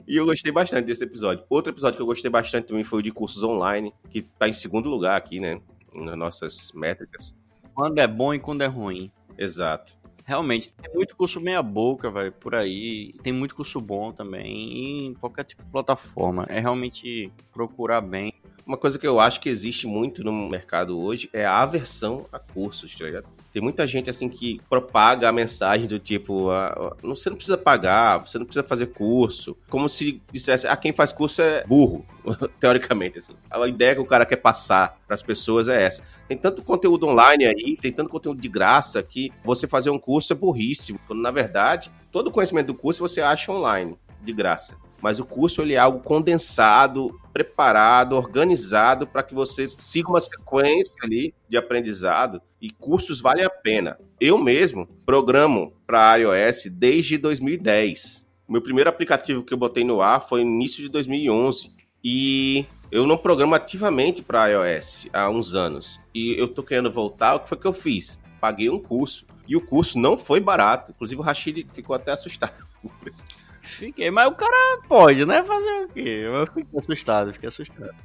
e 0.08 0.16
eu 0.16 0.26
gostei 0.26 0.52
bastante 0.52 0.86
desse 0.86 1.04
episódio. 1.04 1.44
Outro 1.50 1.72
episódio 1.72 1.98
que 1.98 2.02
eu 2.02 2.08
gostei 2.08 2.30
bastante 2.30 2.68
também 2.68 2.84
foi 2.84 3.00
o 3.00 3.04
de 3.04 3.12
cursos 3.12 3.44
online, 3.44 3.94
que 4.10 4.22
tá 4.22 4.48
em 4.48 4.54
segundo 4.54 4.90
lugar 4.90 5.16
aqui, 5.18 5.40
né? 5.40 5.62
Nas 5.96 6.18
nossas 6.18 6.72
métricas. 6.74 7.36
Quando 7.74 8.00
é 8.00 8.08
bom 8.08 8.34
e 8.34 8.40
quando 8.40 8.62
é 8.62 8.68
ruim. 8.68 9.12
Exato. 9.38 9.98
Realmente, 10.26 10.72
tem 10.74 10.94
muito 10.94 11.16
curso 11.16 11.42
meia 11.42 11.64
boca, 11.64 12.12
velho, 12.12 12.32
por 12.32 12.54
aí. 12.54 13.14
Tem 13.24 13.34
muito 13.34 13.56
curso 13.56 13.82
bom 13.82 14.12
também 14.12 15.08
em 15.08 15.14
qualquer 15.16 15.44
tipo 15.44 15.64
de 15.64 15.72
plataforma. 15.72 16.46
É 16.48 16.60
realmente 16.60 17.32
procurar 17.52 18.02
bem. 18.02 18.34
Uma 18.70 18.78
coisa 18.78 19.00
que 19.00 19.08
eu 19.08 19.20
acho 19.20 19.42
que 19.42 19.50
existe 19.50 19.88
muito 19.88 20.24
no 20.24 20.32
mercado 20.48 21.00
hoje 21.00 21.28
é 21.34 21.44
a 21.44 21.60
aversão 21.60 22.28
a 22.32 22.38
cursos, 22.38 22.96
tá 22.96 23.04
ligado? 23.04 23.26
Tem 23.52 23.60
muita 23.64 23.88
gente 23.88 24.12
assim 24.12 24.30
que 24.30 24.62
propaga 24.70 25.28
a 25.28 25.32
mensagem 25.32 25.88
do 25.88 25.98
tipo, 25.98 26.52
ah, 26.52 26.96
você 27.02 27.32
não 27.32 27.36
precisa 27.36 27.58
pagar, 27.58 28.20
você 28.20 28.38
não 28.38 28.46
precisa 28.46 28.64
fazer 28.64 28.86
curso, 28.94 29.58
como 29.72 29.90
se 29.90 30.22
dissesse, 30.32 30.68
ah, 30.68 30.78
quem 30.78 30.94
faz 30.94 31.12
curso 31.12 31.42
é 31.42 31.66
burro, 31.66 32.06
teoricamente 32.62 33.18
assim. 33.18 33.34
A 33.50 33.68
ideia 33.68 33.96
que 33.96 34.02
o 34.02 34.06
cara 34.06 34.24
quer 34.24 34.36
passar 34.36 35.00
para 35.08 35.16
as 35.16 35.24
pessoas 35.24 35.68
é 35.68 35.82
essa. 35.82 36.04
Tem 36.28 36.38
tanto 36.38 36.62
conteúdo 36.62 37.08
online 37.08 37.46
aí, 37.46 37.76
tem 37.76 37.92
tanto 37.92 38.12
conteúdo 38.12 38.40
de 38.40 38.50
graça 38.50 39.02
que 39.02 39.34
você 39.44 39.66
fazer 39.66 39.90
um 39.90 39.98
curso 39.98 40.32
é 40.32 40.36
burríssimo, 40.36 41.00
quando 41.08 41.24
na 41.24 41.32
verdade, 41.32 41.90
todo 42.12 42.28
o 42.28 42.32
conhecimento 42.32 42.68
do 42.68 42.76
curso 42.76 43.00
você 43.00 43.20
acha 43.20 43.52
online, 43.52 43.98
de 44.22 44.32
graça 44.32 44.78
mas 45.02 45.20
o 45.20 45.26
curso 45.26 45.62
ele 45.62 45.74
é 45.74 45.78
algo 45.78 46.00
condensado, 46.00 47.20
preparado, 47.32 48.16
organizado 48.16 49.08
para 49.08 49.24
que 49.24 49.34
você 49.34 49.68
siga 49.68 50.10
uma 50.10 50.22
sequência 50.22 50.96
ali 51.02 51.34
de 51.48 51.58
aprendizado 51.58 52.42
e 52.62 52.70
cursos 52.70 53.22
valem 53.22 53.46
a 53.46 53.50
pena. 53.50 53.98
Eu 54.20 54.38
mesmo 54.38 54.88
programo 55.06 55.74
para 55.88 56.16
iOS 56.18 56.66
desde 56.72 57.18
2010. 57.18 58.28
Meu 58.48 58.62
primeiro 58.62 58.90
aplicativo 58.90 59.44
que 59.44 59.54
eu 59.54 59.58
botei 59.58 59.84
no 59.84 60.02
ar 60.02 60.20
foi 60.20 60.44
no 60.44 60.50
início 60.50 60.84
de 60.84 60.90
2011 60.90 61.72
e 62.04 62.66
eu 62.92 63.06
não 63.06 63.18
programo 63.18 63.54
ativamente 63.54 64.22
para 64.22 64.48
iOS 64.48 65.08
há 65.14 65.30
uns 65.30 65.54
anos. 65.54 66.00
E 66.14 66.34
eu 66.40 66.48
tô 66.48 66.64
querendo 66.64 66.92
voltar, 66.92 67.36
o 67.36 67.40
que 67.42 67.50
foi 67.50 67.58
que 67.58 67.68
eu 67.68 67.74
fiz? 67.74 68.20
Paguei 68.42 68.70
um 68.70 68.80
curso. 68.80 69.26
E 69.48 69.56
o 69.56 69.62
curso 69.62 69.98
não 69.98 70.18
foi 70.18 70.40
barato. 70.40 70.92
Inclusive 70.92 71.20
o 71.22 71.24
Rashid 71.24 71.68
ficou 71.74 71.96
até 71.96 72.12
assustado 72.12 72.66
com 72.82 72.88
o 72.88 72.92
preço. 72.92 73.24
Fiquei, 73.70 74.10
mas 74.12 74.28
o 74.28 74.36
cara 74.36 74.82
pode, 74.88 75.26
né? 75.26 75.44
Fazer 75.44 75.86
o 75.86 75.88
quê? 75.90 76.22
Eu 76.24 76.48
fiquei 76.48 76.66
assustado, 76.78 77.34
fiquei 77.34 77.50
assustado. 77.50 77.96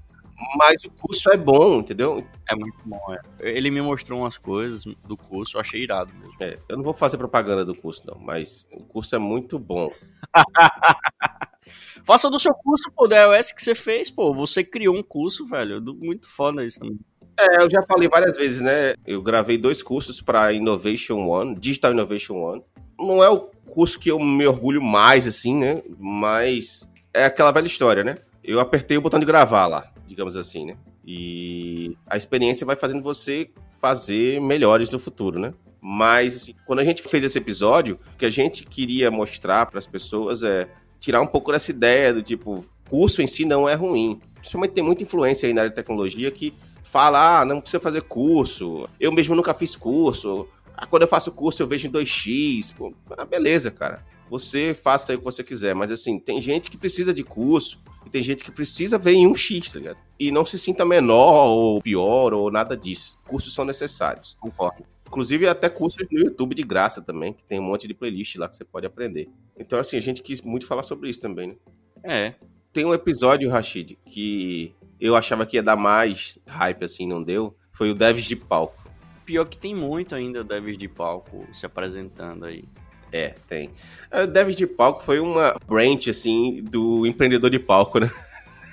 Mas 0.57 0.85
o 0.85 0.91
curso 0.91 1.31
é 1.31 1.37
bom, 1.37 1.79
entendeu? 1.79 2.27
É 2.49 2.55
muito 2.55 2.79
bom, 2.85 3.01
é. 3.11 3.21
Ele 3.51 3.71
me 3.71 3.81
mostrou 3.81 4.21
umas 4.21 4.37
coisas 4.37 4.85
do 4.85 5.17
curso, 5.17 5.57
eu 5.57 5.61
achei 5.61 5.83
irado 5.83 6.13
mesmo. 6.15 6.35
É, 6.41 6.59
eu 6.69 6.77
não 6.77 6.85
vou 6.85 6.93
fazer 6.93 7.17
propaganda 7.17 7.65
do 7.65 7.75
curso, 7.75 8.03
não, 8.07 8.19
mas 8.19 8.67
o 8.73 8.85
curso 8.85 9.15
é 9.15 9.19
muito 9.19 9.59
bom. 9.59 9.91
Faça 12.05 12.29
do 12.29 12.39
seu 12.39 12.53
curso, 12.53 12.91
pô, 12.93 13.07
da 13.07 13.23
iOS 13.23 13.53
que 13.53 13.63
você 13.63 13.75
fez, 13.75 14.11
pô. 14.11 14.35
Você 14.35 14.63
criou 14.63 14.95
um 14.95 15.03
curso, 15.03 15.47
velho. 15.47 15.81
Muito 15.81 16.29
foda 16.29 16.65
isso 16.65 16.79
também. 16.79 16.99
É, 17.39 17.63
eu 17.63 17.71
já 17.71 17.83
falei 17.83 18.09
várias 18.09 18.37
vezes, 18.37 18.61
né? 18.61 18.95
Eu 19.07 19.23
gravei 19.23 19.57
dois 19.57 19.83
cursos 19.83 20.21
para 20.21 20.53
Innovation 20.53 21.27
One, 21.27 21.59
Digital 21.59 21.93
Innovation 21.93 22.35
One. 22.35 22.63
Não 22.99 23.25
é 23.25 23.31
o 23.31 23.51
curso 23.75 23.99
que 23.99 24.11
eu 24.11 24.19
me 24.21 24.47
orgulho 24.47 24.81
mais, 24.81 25.27
assim, 25.27 25.55
né? 25.57 25.83
Mas 25.99 26.91
é 27.13 27.25
aquela 27.25 27.51
velha 27.51 27.67
história, 27.67 28.05
né? 28.05 28.17
Eu 28.43 28.61
apertei 28.61 28.97
o 28.97 29.01
botão 29.01 29.19
de 29.19 29.27
gravar 29.27 29.67
lá, 29.67 29.93
digamos 30.07 30.37
assim, 30.37 30.67
né? 30.67 30.77
E 31.05 31.97
a 32.07 32.17
experiência 32.17 32.65
vai 32.65 32.77
fazendo 32.77 33.03
você 33.03 33.51
fazer 33.81 34.41
melhores 34.41 34.91
no 34.91 34.99
futuro, 34.99 35.39
né? 35.39 35.53
Mas, 35.81 36.37
assim, 36.37 36.55
quando 36.67 36.79
a 36.79 36.85
gente 36.85 37.03
fez 37.03 37.25
esse 37.25 37.37
episódio, 37.37 37.99
o 38.15 38.17
que 38.17 38.25
a 38.25 38.31
gente 38.31 38.65
queria 38.65 39.11
mostrar 39.11 39.67
para 39.67 39.79
as 39.79 39.87
pessoas 39.87 40.43
é 40.43 40.69
tirar 40.99 41.21
um 41.21 41.27
pouco 41.27 41.53
dessa 41.53 41.71
ideia 41.71 42.15
do 42.15 42.23
tipo, 42.23 42.65
curso 42.89 43.21
em 43.21 43.27
si 43.27 43.45
não 43.45 43.69
é 43.69 43.75
ruim. 43.75 44.21
Principalmente 44.37 44.73
tem 44.73 44.85
muita 44.85 45.03
influência 45.03 45.47
aí 45.47 45.53
na 45.53 45.63
área 45.63 45.71
de 45.71 45.77
tecnologia 45.77 46.31
que 46.31 46.55
fala, 46.83 47.41
ah, 47.41 47.45
não 47.45 47.61
precisa 47.61 47.81
fazer 47.81 48.03
curso, 48.03 48.89
eu 49.01 49.11
mesmo 49.11 49.35
nunca 49.35 49.53
fiz 49.53 49.75
curso, 49.75 50.49
ah, 50.77 50.87
quando 50.87 51.03
eu 51.03 51.09
faço 51.09 51.33
curso 51.33 51.63
eu 51.63 51.67
vejo 51.67 51.87
em 51.87 51.91
2x. 51.91 52.75
Pô, 52.75 52.93
ah, 53.17 53.25
beleza, 53.25 53.71
cara. 53.71 54.05
Você 54.29 54.75
faça 54.75 55.13
aí 55.13 55.17
o 55.17 55.19
que 55.19 55.25
você 55.25 55.45
quiser. 55.45 55.75
Mas 55.75 55.91
assim, 55.91 56.19
tem 56.19 56.41
gente 56.41 56.71
que 56.71 56.77
precisa 56.77 57.13
de 57.13 57.23
curso 57.23 57.81
e 58.07 58.11
tem 58.11 58.23
gente 58.23 58.45
que 58.45 58.51
precisa 58.51 58.99
ver 58.99 59.13
em 59.13 59.31
1x, 59.31 59.73
tá 59.73 59.79
ligado? 59.79 59.99
E 60.19 60.31
não 60.31 60.45
se 60.45 60.59
sinta 60.59 60.85
menor 60.85 61.49
ou 61.49 61.83
pior 61.83 62.33
ou 62.33 62.51
nada 62.51 62.77
disso. 62.77 63.19
Cursos 63.27 63.55
são 63.55 63.65
necessários. 63.65 64.37
Concordo. 64.41 64.85
Inclusive, 65.07 65.47
até 65.47 65.69
cursos 65.69 66.05
no 66.11 66.19
YouTube 66.19 66.55
de 66.55 66.63
graça 66.63 67.01
também, 67.01 67.33
que 67.33 67.45
tem 67.45 67.61
um 67.61 67.63
monte 67.63 67.87
de 67.87 67.95
playlist 67.95 68.35
lá 68.37 68.49
que 68.49 68.57
você 68.57 68.65
pode 68.65 68.87
aprender. 68.87 69.29
Então, 69.57 69.79
assim, 69.79 69.97
a 69.97 70.01
gente 70.01 70.23
quis 70.23 70.43
muito 70.43 70.67
falar 70.67 70.83
sobre 70.83 71.09
isso 71.09 71.21
também, 71.21 71.49
né? 71.49 71.55
É. 72.03 72.35
Tem 72.73 72.85
um 72.85 72.93
episódio, 72.93 73.49
Rashid, 73.49 73.97
que 74.07 74.75
eu 75.01 75.15
achava 75.15 75.47
que 75.47 75.57
ia 75.57 75.63
dar 75.63 75.77
mais 75.77 76.39
hype, 76.47 76.85
assim, 76.85 77.07
não 77.07 77.23
deu. 77.23 77.57
Foi 77.71 77.91
o 77.91 77.95
Devs 77.95 78.25
de 78.25 78.35
Palco. 78.35 78.84
Pior 79.25 79.45
que 79.47 79.57
tem 79.57 79.75
muito 79.75 80.15
ainda 80.15 80.45
Devs 80.45 80.77
de 80.77 80.89
palco 80.89 81.47
se 81.53 81.65
apresentando 81.65 82.45
aí. 82.45 82.65
É, 83.13 83.35
tem. 83.49 83.69
O 84.13 84.17
é, 84.17 84.27
Devs 84.27 84.57
de 84.57 84.67
palco 84.67 85.03
foi 85.03 85.21
uma 85.21 85.57
branch, 85.67 86.11
assim, 86.11 86.63
do 86.63 87.07
empreendedor 87.07 87.51
de 87.51 87.59
palco, 87.59 88.01
né? 88.01 88.11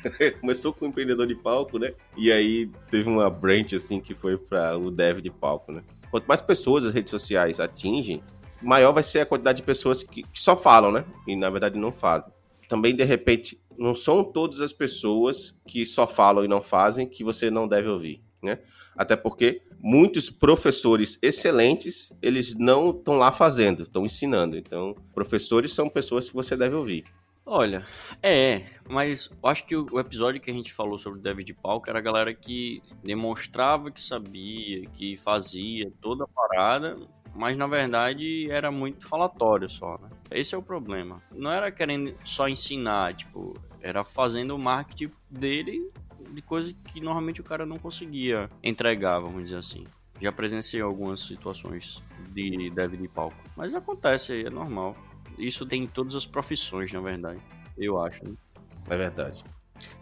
Começou 0.41 0.73
com 0.73 0.85
o 0.85 0.87
empreendedor 0.87 1.27
de 1.27 1.35
palco, 1.35 1.77
né? 1.77 1.93
E 2.17 2.31
aí 2.31 2.69
teve 2.89 3.07
uma 3.07 3.29
branch, 3.29 3.75
assim, 3.75 3.99
que 3.99 4.13
foi 4.13 4.37
para 4.37 4.77
o 4.77 4.89
dev 4.89 5.19
de 5.19 5.29
palco, 5.29 5.71
né? 5.71 5.83
Quanto 6.09 6.25
mais 6.25 6.41
pessoas 6.41 6.85
as 6.85 6.93
redes 6.93 7.11
sociais 7.11 7.59
atingem, 7.59 8.21
maior 8.61 8.91
vai 8.91 9.03
ser 9.03 9.21
a 9.21 9.25
quantidade 9.25 9.57
de 9.57 9.63
pessoas 9.63 10.03
que, 10.03 10.23
que 10.23 10.41
só 10.41 10.57
falam, 10.57 10.91
né? 10.91 11.05
E 11.27 11.35
na 11.35 11.49
verdade 11.49 11.77
não 11.77 11.91
fazem. 11.91 12.31
Também, 12.67 12.95
de 12.95 13.03
repente, 13.03 13.61
não 13.77 13.93
são 13.93 14.23
todas 14.23 14.61
as 14.61 14.73
pessoas 14.73 15.57
que 15.67 15.85
só 15.85 16.05
falam 16.05 16.43
e 16.43 16.47
não 16.47 16.61
fazem 16.61 17.07
que 17.07 17.23
você 17.23 17.49
não 17.49 17.67
deve 17.67 17.87
ouvir, 17.87 18.21
né? 18.41 18.59
Até 18.95 19.15
porque 19.15 19.61
muitos 19.81 20.29
professores 20.29 21.17
excelentes, 21.21 22.11
eles 22.21 22.55
não 22.55 22.91
estão 22.91 23.15
lá 23.15 23.31
fazendo, 23.31 23.83
estão 23.83 24.05
ensinando. 24.05 24.57
Então, 24.57 24.95
professores 25.13 25.73
são 25.73 25.89
pessoas 25.89 26.29
que 26.29 26.35
você 26.35 26.55
deve 26.55 26.75
ouvir. 26.75 27.03
Olha, 27.45 27.85
é, 28.21 28.65
mas 28.87 29.29
acho 29.43 29.65
que 29.65 29.75
o 29.75 29.99
episódio 29.99 30.39
que 30.39 30.51
a 30.51 30.53
gente 30.53 30.71
falou 30.71 30.99
sobre 30.99 31.19
o 31.19 31.21
David 31.21 31.53
Palco 31.55 31.89
era 31.89 31.99
a 31.99 32.01
galera 32.01 32.33
que 32.33 32.81
demonstrava 33.03 33.89
que 33.89 33.99
sabia, 33.99 34.87
que 34.91 35.17
fazia 35.17 35.91
toda 35.99 36.23
a 36.23 36.27
parada, 36.27 36.97
mas 37.33 37.57
na 37.57 37.65
verdade 37.65 38.49
era 38.49 38.71
muito 38.71 39.07
falatório 39.07 39.67
só, 39.67 39.97
né? 39.97 40.09
Esse 40.29 40.53
é 40.53 40.57
o 40.57 40.61
problema. 40.61 41.21
Não 41.31 41.51
era 41.51 41.71
querendo 41.71 42.15
só 42.23 42.47
ensinar, 42.47 43.15
tipo, 43.15 43.55
era 43.81 44.03
fazendo 44.03 44.55
o 44.55 44.59
marketing 44.59 45.11
dele 45.29 45.91
de 46.31 46.41
coisa 46.41 46.73
que 46.85 46.99
normalmente 46.99 47.41
o 47.41 47.43
cara 47.43 47.65
não 47.65 47.77
conseguia 47.77 48.49
entregar, 48.63 49.19
vamos 49.19 49.43
dizer 49.43 49.57
assim. 49.57 49.85
Já 50.19 50.31
presenciei 50.31 50.81
algumas 50.81 51.21
situações 51.21 52.03
de 52.31 52.69
dev 52.69 52.93
de 52.93 53.07
palco. 53.07 53.35
Mas 53.55 53.73
acontece 53.73 54.33
aí, 54.33 54.45
é 54.45 54.49
normal. 54.49 54.95
Isso 55.37 55.65
tem 55.65 55.83
em 55.83 55.87
todas 55.87 56.15
as 56.15 56.25
profissões, 56.25 56.91
na 56.93 57.01
verdade. 57.01 57.39
Eu 57.77 57.99
acho. 57.99 58.23
Né? 58.23 58.35
É 58.89 58.97
verdade. 58.97 59.43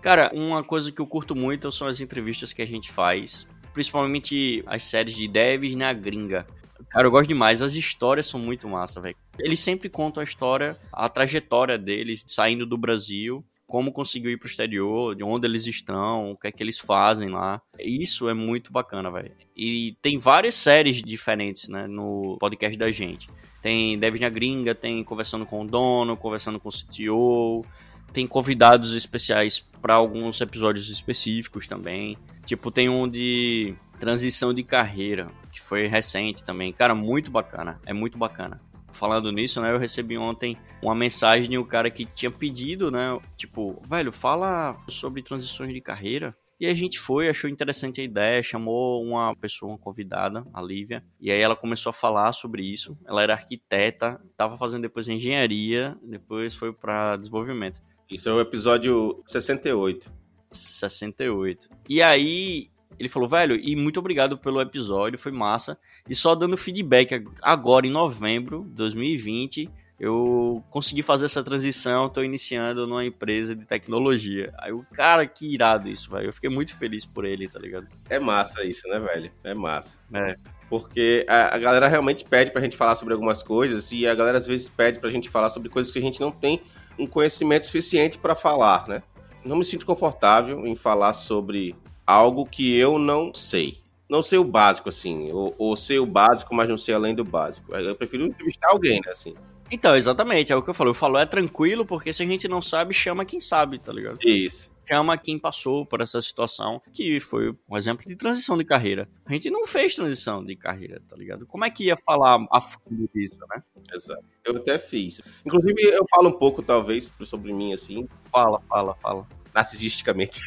Cara, 0.01 0.29
uma 0.33 0.63
coisa 0.63 0.91
que 0.91 0.99
eu 0.99 1.07
curto 1.07 1.35
muito 1.35 1.71
são 1.71 1.87
as 1.87 2.01
entrevistas 2.01 2.51
que 2.51 2.61
a 2.61 2.67
gente 2.67 2.91
faz. 2.91 3.47
Principalmente 3.73 4.61
as 4.67 4.83
séries 4.83 5.15
de 5.15 5.27
devs 5.27 5.73
na 5.75 5.93
gringa. 5.93 6.45
Cara, 6.89 7.07
eu 7.07 7.11
gosto 7.11 7.27
demais. 7.27 7.61
As 7.61 7.75
histórias 7.75 8.27
são 8.27 8.39
muito 8.39 8.67
massa, 8.67 8.99
velho. 8.99 9.15
Eles 9.37 9.59
sempre 9.59 9.89
contam 9.89 10.21
a 10.21 10.23
história, 10.23 10.77
a 10.91 11.07
trajetória 11.07 11.77
deles 11.77 12.25
saindo 12.27 12.65
do 12.65 12.77
Brasil 12.77 13.45
como 13.69 13.91
conseguiu 13.91 14.31
ir 14.31 14.37
pro 14.37 14.47
exterior, 14.47 15.15
de 15.15 15.23
onde 15.23 15.45
eles 15.45 15.67
estão, 15.67 16.31
o 16.31 16.35
que 16.35 16.47
é 16.47 16.51
que 16.51 16.63
eles 16.63 16.79
fazem 16.79 17.29
lá. 17.29 17.61
Isso 17.77 18.27
é 18.27 18.33
muito 18.33 18.73
bacana, 18.73 19.11
velho. 19.11 19.31
E 19.55 19.95
tem 20.01 20.17
várias 20.17 20.55
séries 20.55 21.03
diferentes, 21.03 21.69
né, 21.69 21.85
no 21.85 22.35
podcast 22.39 22.75
da 22.75 22.89
gente. 22.89 23.29
Tem 23.61 23.97
Devs 23.99 24.19
na 24.19 24.27
Gringa, 24.27 24.73
tem 24.73 25.03
Conversando 25.03 25.45
com 25.45 25.61
o 25.61 25.67
Dono, 25.67 26.17
Conversando 26.17 26.59
com 26.59 26.69
o 26.69 26.71
CTO, 26.71 27.63
tem 28.11 28.25
convidados 28.25 28.95
especiais 28.95 29.59
para 29.79 29.93
alguns 29.93 30.41
episódios 30.41 30.89
específicos 30.89 31.67
também. 31.67 32.17
Tipo, 32.47 32.71
tem 32.71 32.89
um 32.89 33.07
de 33.07 33.75
transição 33.99 34.51
de 34.51 34.63
carreira, 34.63 35.29
que 35.51 35.61
foi 35.61 35.85
recente 35.85 36.43
também. 36.43 36.73
Cara, 36.73 36.95
muito 36.95 37.29
bacana. 37.29 37.79
É 37.85 37.93
muito 37.93 38.17
bacana 38.17 38.59
falando 38.99 39.31
nisso, 39.31 39.61
né, 39.61 39.71
eu 39.71 39.79
recebi 39.79 40.17
ontem 40.17 40.57
uma 40.81 40.93
mensagem 40.93 41.49
de 41.49 41.57
um 41.57 41.63
cara 41.63 41.89
que 41.89 42.05
tinha 42.05 42.29
pedido, 42.29 42.91
né, 42.91 43.17
tipo, 43.37 43.81
velho, 43.87 44.11
fala 44.11 44.77
sobre 44.89 45.23
transições 45.23 45.73
de 45.73 45.79
carreira. 45.79 46.33
E 46.59 46.67
a 46.67 46.73
gente 46.73 46.99
foi, 46.99 47.29
achou 47.29 47.49
interessante 47.49 48.01
a 48.01 48.03
ideia, 48.03 48.43
chamou 48.43 49.01
uma 49.01 49.33
pessoa, 49.33 49.71
uma 49.71 49.77
convidada, 49.77 50.45
a 50.53 50.61
Lívia, 50.61 51.01
e 51.17 51.31
aí 51.31 51.39
ela 51.39 51.55
começou 51.55 51.91
a 51.91 51.93
falar 51.93 52.33
sobre 52.33 52.61
isso. 52.61 52.97
Ela 53.07 53.23
era 53.23 53.33
arquiteta, 53.33 54.19
estava 54.29 54.57
fazendo 54.57 54.81
depois 54.81 55.07
engenharia, 55.07 55.97
depois 56.03 56.53
foi 56.53 56.73
para 56.73 57.15
desenvolvimento. 57.15 57.81
Isso 58.11 58.27
é 58.27 58.33
o 58.33 58.41
episódio 58.41 59.23
68. 59.25 60.11
68. 60.51 61.69
E 61.87 62.01
aí 62.01 62.69
ele 62.99 63.07
falou, 63.07 63.29
velho, 63.29 63.55
e 63.55 63.75
muito 63.75 63.99
obrigado 63.99 64.37
pelo 64.37 64.59
episódio, 64.59 65.17
foi 65.17 65.31
massa. 65.31 65.77
E 66.07 66.13
só 66.13 66.35
dando 66.35 66.57
feedback, 66.57 67.25
agora 67.41 67.87
em 67.87 67.89
novembro 67.89 68.65
de 68.65 68.75
2020, 68.75 69.69
eu 69.97 70.63
consegui 70.69 71.01
fazer 71.01 71.25
essa 71.25 71.41
transição, 71.41 72.09
tô 72.09 72.21
iniciando 72.21 72.85
numa 72.85 73.05
empresa 73.05 73.55
de 73.55 73.65
tecnologia. 73.65 74.53
Aí 74.59 74.73
o 74.73 74.85
cara, 74.93 75.25
que 75.25 75.51
irado 75.51 75.87
isso, 75.87 76.11
velho. 76.11 76.27
Eu 76.27 76.33
fiquei 76.33 76.49
muito 76.49 76.75
feliz 76.75 77.05
por 77.05 77.23
ele, 77.23 77.47
tá 77.47 77.59
ligado? 77.59 77.87
É 78.09 78.19
massa 78.19 78.65
isso, 78.65 78.87
né, 78.89 78.99
velho? 78.99 79.31
É 79.43 79.53
massa. 79.53 79.97
É. 80.13 80.35
Porque 80.69 81.25
a, 81.27 81.55
a 81.55 81.57
galera 81.57 81.87
realmente 81.87 82.25
pede 82.25 82.51
pra 82.51 82.61
gente 82.61 82.77
falar 82.77 82.95
sobre 82.95 83.13
algumas 83.13 83.41
coisas 83.41 83.91
e 83.91 84.05
a 84.05 84.13
galera 84.13 84.37
às 84.37 84.45
vezes 84.45 84.69
pede 84.69 84.99
pra 84.99 85.09
gente 85.09 85.29
falar 85.29 85.49
sobre 85.49 85.69
coisas 85.69 85.91
que 85.91 85.97
a 85.97 86.01
gente 86.01 86.19
não 86.19 86.31
tem 86.31 86.61
um 86.97 87.07
conhecimento 87.07 87.65
suficiente 87.65 88.17
para 88.17 88.35
falar, 88.35 88.87
né? 88.87 89.01
não 89.43 89.57
me 89.57 89.65
sinto 89.65 89.85
confortável 89.85 90.65
em 90.65 90.75
falar 90.75 91.13
sobre 91.13 91.75
algo 92.09 92.43
que 92.43 92.75
eu 92.75 92.97
não 92.97 93.31
sei. 93.33 93.77
Não 94.09 94.23
sei 94.23 94.39
o 94.39 94.43
básico, 94.43 94.89
assim, 94.89 95.31
ou, 95.31 95.53
ou 95.59 95.75
sei 95.75 95.99
o 95.99 96.05
básico, 96.05 96.55
mas 96.55 96.67
não 96.67 96.77
sei 96.77 96.95
além 96.95 97.13
do 97.13 97.23
básico. 97.23 97.75
Eu 97.75 97.95
prefiro 97.95 98.25
entrevistar 98.25 98.69
alguém, 98.71 98.99
né, 99.05 99.11
assim. 99.11 99.35
Então, 99.69 99.95
exatamente, 99.95 100.51
é 100.51 100.55
o 100.55 100.63
que 100.63 100.69
eu 100.71 100.73
falo. 100.73 100.89
Eu 100.89 100.95
falo, 100.95 101.19
é 101.19 101.25
tranquilo, 101.27 101.85
porque 101.85 102.11
se 102.11 102.23
a 102.23 102.25
gente 102.25 102.47
não 102.47 102.59
sabe, 102.63 102.91
chama 102.91 103.23
quem 103.23 103.39
sabe, 103.39 103.77
tá 103.77 103.93
ligado? 103.93 104.17
Isso. 104.25 104.71
Chama 104.87 105.15
quem 105.19 105.37
passou 105.37 105.85
por 105.85 106.01
essa 106.01 106.19
situação, 106.19 106.81
que 106.91 107.19
foi 107.19 107.55
um 107.69 107.77
exemplo 107.77 108.03
de 108.07 108.15
transição 108.15 108.57
de 108.57 108.65
carreira. 108.65 109.07
A 109.23 109.31
gente 109.31 109.51
não 109.51 109.67
fez 109.67 109.93
transição 109.93 110.43
de 110.43 110.55
carreira, 110.55 110.99
tá 111.07 111.15
ligado? 111.15 111.45
Como 111.45 111.63
é 111.63 111.69
que 111.69 111.85
ia 111.85 111.97
falar 111.97 112.43
a 112.51 112.59
fundo 112.59 113.07
disso, 113.13 113.37
né? 113.53 113.61
Exato. 113.93 114.23
Eu 114.43 114.55
até 114.55 114.79
fiz. 114.79 115.21
Inclusive, 115.45 115.79
eu 115.83 116.03
falo 116.09 116.29
um 116.29 116.39
pouco, 116.39 116.63
talvez, 116.63 117.13
sobre 117.23 117.53
mim, 117.53 117.71
assim. 117.71 118.09
Fala, 118.31 118.59
fala, 118.67 118.95
fala. 118.95 119.27
Narcisisticamente. 119.53 120.41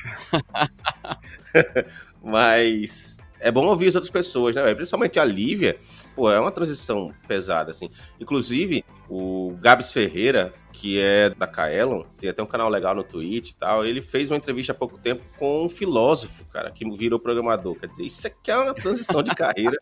Mas 2.22 3.18
é 3.42 3.50
bom 3.50 3.66
ouvir 3.66 3.88
as 3.88 3.96
outras 3.96 4.10
pessoas, 4.10 4.54
né? 4.54 4.74
Principalmente 4.74 5.18
a 5.18 5.24
Lívia, 5.24 5.76
pô, 6.14 6.30
é 6.30 6.38
uma 6.38 6.52
transição 6.52 7.12
pesada, 7.26 7.72
assim. 7.72 7.90
Inclusive, 8.20 8.84
o 9.08 9.56
Gabs 9.60 9.92
Ferreira, 9.92 10.54
que 10.72 10.98
é 11.00 11.30
da 11.30 11.46
Kaelon, 11.46 12.04
tem 12.16 12.30
até 12.30 12.40
um 12.42 12.46
canal 12.46 12.68
legal 12.68 12.94
no 12.94 13.02
Twitch 13.02 13.50
e 13.50 13.56
tal, 13.56 13.84
ele 13.84 14.00
fez 14.00 14.30
uma 14.30 14.36
entrevista 14.36 14.72
há 14.72 14.74
pouco 14.74 14.96
tempo 14.96 15.24
com 15.36 15.64
um 15.64 15.68
filósofo, 15.68 16.44
cara, 16.46 16.70
que 16.70 16.88
virou 16.96 17.18
programador. 17.18 17.74
Quer 17.74 17.88
dizer, 17.88 18.04
isso 18.04 18.26
aqui 18.26 18.50
é 18.50 18.56
uma 18.56 18.74
transição 18.74 19.22
de 19.22 19.34
carreira, 19.34 19.76